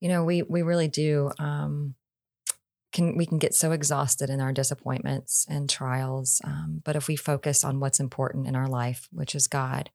You 0.00 0.08
know, 0.08 0.24
we 0.24 0.42
we 0.42 0.62
really 0.62 0.88
do 0.88 1.30
um 1.38 1.94
can 2.92 3.16
we 3.16 3.26
can 3.26 3.38
get 3.38 3.54
so 3.54 3.72
exhausted 3.72 4.30
in 4.30 4.40
our 4.40 4.52
disappointments 4.52 5.46
and 5.48 5.68
trials. 5.68 6.40
Um, 6.44 6.80
but 6.84 6.96
if 6.96 7.08
we 7.08 7.16
focus 7.16 7.64
on 7.64 7.80
what's 7.80 8.00
important 8.00 8.46
in 8.46 8.56
our 8.56 8.68
life, 8.68 9.08
which 9.12 9.34
is 9.34 9.46
God, 9.46 9.90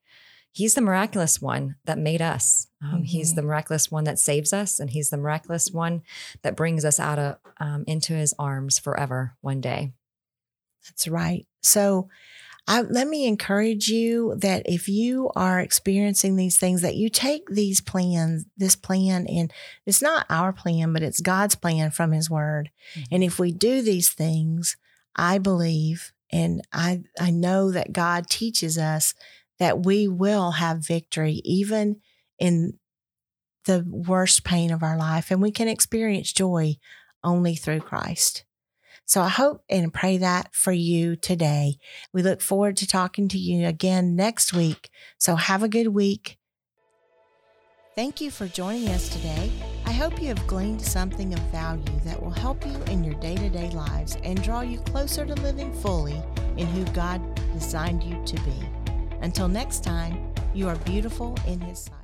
he's 0.53 0.75
the 0.75 0.81
miraculous 0.81 1.41
one 1.41 1.75
that 1.83 1.97
made 1.97 2.21
us. 2.21 2.67
Um, 2.81 2.89
mm-hmm. 2.89 3.03
He's 3.03 3.33
the 3.33 3.41
miraculous 3.41 3.91
one 3.91 4.05
that 4.05 4.19
saves 4.19 4.53
us, 4.53 4.79
and 4.79 4.89
he's 4.89 5.09
the 5.09 5.17
miraculous 5.17 5.71
one 5.71 6.03
that 6.43 6.55
brings 6.55 6.85
us 6.85 6.99
out 6.99 7.19
of 7.19 7.37
um, 7.59 7.83
into 7.87 8.13
his 8.13 8.33
arms 8.39 8.79
forever 8.79 9.35
one 9.41 9.59
day. 9.59 9.91
That's 10.87 11.07
right. 11.07 11.45
So, 11.61 12.09
I, 12.65 12.81
let 12.81 13.09
me 13.09 13.27
encourage 13.27 13.89
you 13.89 14.35
that 14.37 14.63
if 14.65 14.87
you 14.87 15.31
are 15.35 15.59
experiencing 15.59 16.37
these 16.37 16.57
things, 16.57 16.81
that 16.81 16.95
you 16.95 17.09
take 17.09 17.49
these 17.49 17.81
plans, 17.81 18.45
this 18.55 18.77
plan, 18.77 19.27
and 19.27 19.51
it's 19.85 20.01
not 20.01 20.25
our 20.29 20.53
plan, 20.53 20.93
but 20.93 21.03
it's 21.03 21.19
God's 21.19 21.55
plan 21.55 21.91
from 21.91 22.13
His 22.13 22.29
Word. 22.29 22.69
Mm-hmm. 22.93 23.15
And 23.15 23.23
if 23.23 23.37
we 23.37 23.51
do 23.51 23.81
these 23.81 24.11
things, 24.11 24.77
I 25.15 25.39
believe 25.39 26.13
and 26.31 26.61
I 26.73 27.03
I 27.19 27.31
know 27.31 27.71
that 27.71 27.93
God 27.93 28.27
teaches 28.27 28.77
us 28.77 29.13
that 29.63 29.85
we 29.85 30.09
will 30.09 30.51
have 30.51 30.85
victory 30.85 31.41
even 31.45 31.95
in 32.37 32.73
the 33.63 33.81
worst 33.89 34.43
pain 34.43 34.71
of 34.71 34.83
our 34.83 34.97
life 34.97 35.31
and 35.31 35.41
we 35.41 35.51
can 35.51 35.69
experience 35.69 36.33
joy 36.33 36.75
only 37.23 37.55
through 37.55 37.79
Christ. 37.79 38.43
So 39.05 39.21
I 39.21 39.29
hope 39.29 39.63
and 39.69 39.93
pray 39.93 40.17
that 40.17 40.53
for 40.53 40.73
you 40.73 41.15
today. 41.15 41.77
We 42.11 42.23
look 42.23 42.41
forward 42.41 42.75
to 42.77 42.87
talking 42.87 43.29
to 43.29 43.37
you 43.37 43.65
again 43.65 44.17
next 44.17 44.51
week. 44.51 44.89
So 45.17 45.37
have 45.37 45.63
a 45.63 45.69
good 45.69 45.87
week. 45.87 46.37
Thank 47.95 48.19
you 48.19 48.31
for 48.31 48.49
joining 48.49 48.89
us 48.89 49.07
today. 49.07 49.49
I 49.85 49.93
hope 49.93 50.21
you 50.21 50.27
have 50.27 50.45
gleaned 50.45 50.81
something 50.81 51.33
of 51.33 51.39
value 51.51 51.99
that 52.03 52.21
will 52.21 52.31
help 52.31 52.65
you 52.65 52.75
in 52.91 53.01
your 53.01 53.15
day 53.15 53.37
to 53.37 53.49
day 53.49 53.69
lives 53.69 54.17
and 54.23 54.43
draw 54.43 54.59
you 54.59 54.79
closer 54.79 55.25
to 55.25 55.35
living 55.35 55.71
fully 55.75 56.21
in 56.57 56.67
who 56.67 56.83
God 56.91 57.21
designed 57.53 58.03
you 58.03 58.21
to 58.25 58.35
be. 58.41 58.82
Until 59.23 59.47
next 59.47 59.85
time, 59.85 60.33
you 60.53 60.67
are 60.67 60.75
beautiful 60.75 61.37
in 61.47 61.61
His 61.61 61.79
sight. 61.79 61.95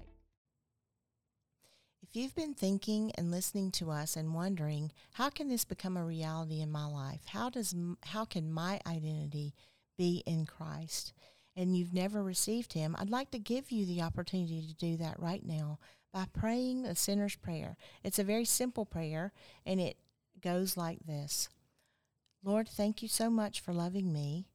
If 2.02 2.16
you've 2.16 2.34
been 2.34 2.54
thinking 2.54 3.12
and 3.16 3.30
listening 3.30 3.72
to 3.72 3.92
us 3.92 4.16
and 4.16 4.34
wondering, 4.34 4.94
how 5.12 5.30
can 5.30 5.50
this 5.50 5.66
become 5.66 5.98
a 5.98 6.06
reality 6.06 6.62
in 6.62 6.72
my 6.72 6.86
life? 6.86 7.20
How 7.26 7.50
does 7.50 7.76
how 8.06 8.24
can 8.24 8.54
my 8.54 8.80
identity 8.88 9.54
be 9.98 10.24
in 10.26 10.46
Christ? 10.46 11.12
And 11.58 11.76
you've 11.76 11.94
never 11.94 12.24
received 12.24 12.72
him, 12.72 12.96
I'd 12.98 13.10
like 13.10 13.32
to 13.32 13.38
give 13.38 13.70
you 13.70 13.86
the 13.86 14.02
opportunity 14.02 14.66
to 14.66 14.74
do 14.74 14.96
that 14.96 15.20
right 15.20 15.46
now 15.46 15.78
by 16.14 16.26
praying 16.32 16.86
a 16.86 16.96
sinner's 16.96 17.36
prayer. 17.36 17.76
It's 18.02 18.20
a 18.20 18.24
very 18.24 18.46
simple 18.46 18.86
prayer 18.86 19.34
and 19.66 19.82
it 19.82 19.98
goes 20.42 20.78
like 20.78 21.06
this. 21.06 21.50
Lord, 22.46 22.70
thank 22.70 23.02
you 23.02 23.10
so 23.10 23.30
much 23.30 23.60
for 23.60 23.74
loving 23.74 24.14
me. 24.14 24.48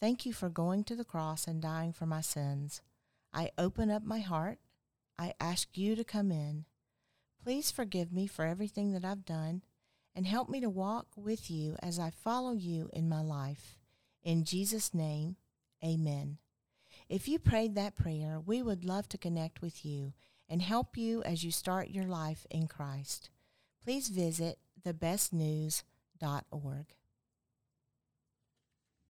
Thank 0.00 0.24
you 0.24 0.32
for 0.32 0.48
going 0.48 0.84
to 0.84 0.96
the 0.96 1.04
cross 1.04 1.46
and 1.46 1.60
dying 1.60 1.92
for 1.92 2.06
my 2.06 2.22
sins. 2.22 2.80
I 3.34 3.50
open 3.58 3.90
up 3.90 4.02
my 4.02 4.20
heart. 4.20 4.58
I 5.18 5.34
ask 5.38 5.76
you 5.76 5.94
to 5.94 6.04
come 6.04 6.32
in. 6.32 6.64
Please 7.42 7.70
forgive 7.70 8.10
me 8.10 8.26
for 8.26 8.46
everything 8.46 8.92
that 8.92 9.04
I've 9.04 9.26
done 9.26 9.62
and 10.14 10.26
help 10.26 10.48
me 10.48 10.60
to 10.60 10.70
walk 10.70 11.08
with 11.16 11.50
you 11.50 11.76
as 11.82 11.98
I 11.98 12.10
follow 12.10 12.52
you 12.52 12.88
in 12.92 13.08
my 13.08 13.20
life. 13.20 13.78
In 14.22 14.44
Jesus' 14.44 14.94
name, 14.94 15.36
amen. 15.84 16.38
If 17.08 17.28
you 17.28 17.38
prayed 17.38 17.74
that 17.74 17.96
prayer, 17.96 18.40
we 18.44 18.62
would 18.62 18.84
love 18.84 19.08
to 19.10 19.18
connect 19.18 19.60
with 19.60 19.84
you 19.84 20.12
and 20.48 20.62
help 20.62 20.96
you 20.96 21.22
as 21.24 21.44
you 21.44 21.50
start 21.50 21.90
your 21.90 22.04
life 22.04 22.46
in 22.50 22.66
Christ. 22.66 23.30
Please 23.84 24.08
visit 24.08 24.58
thebestnews.org. 24.84 26.86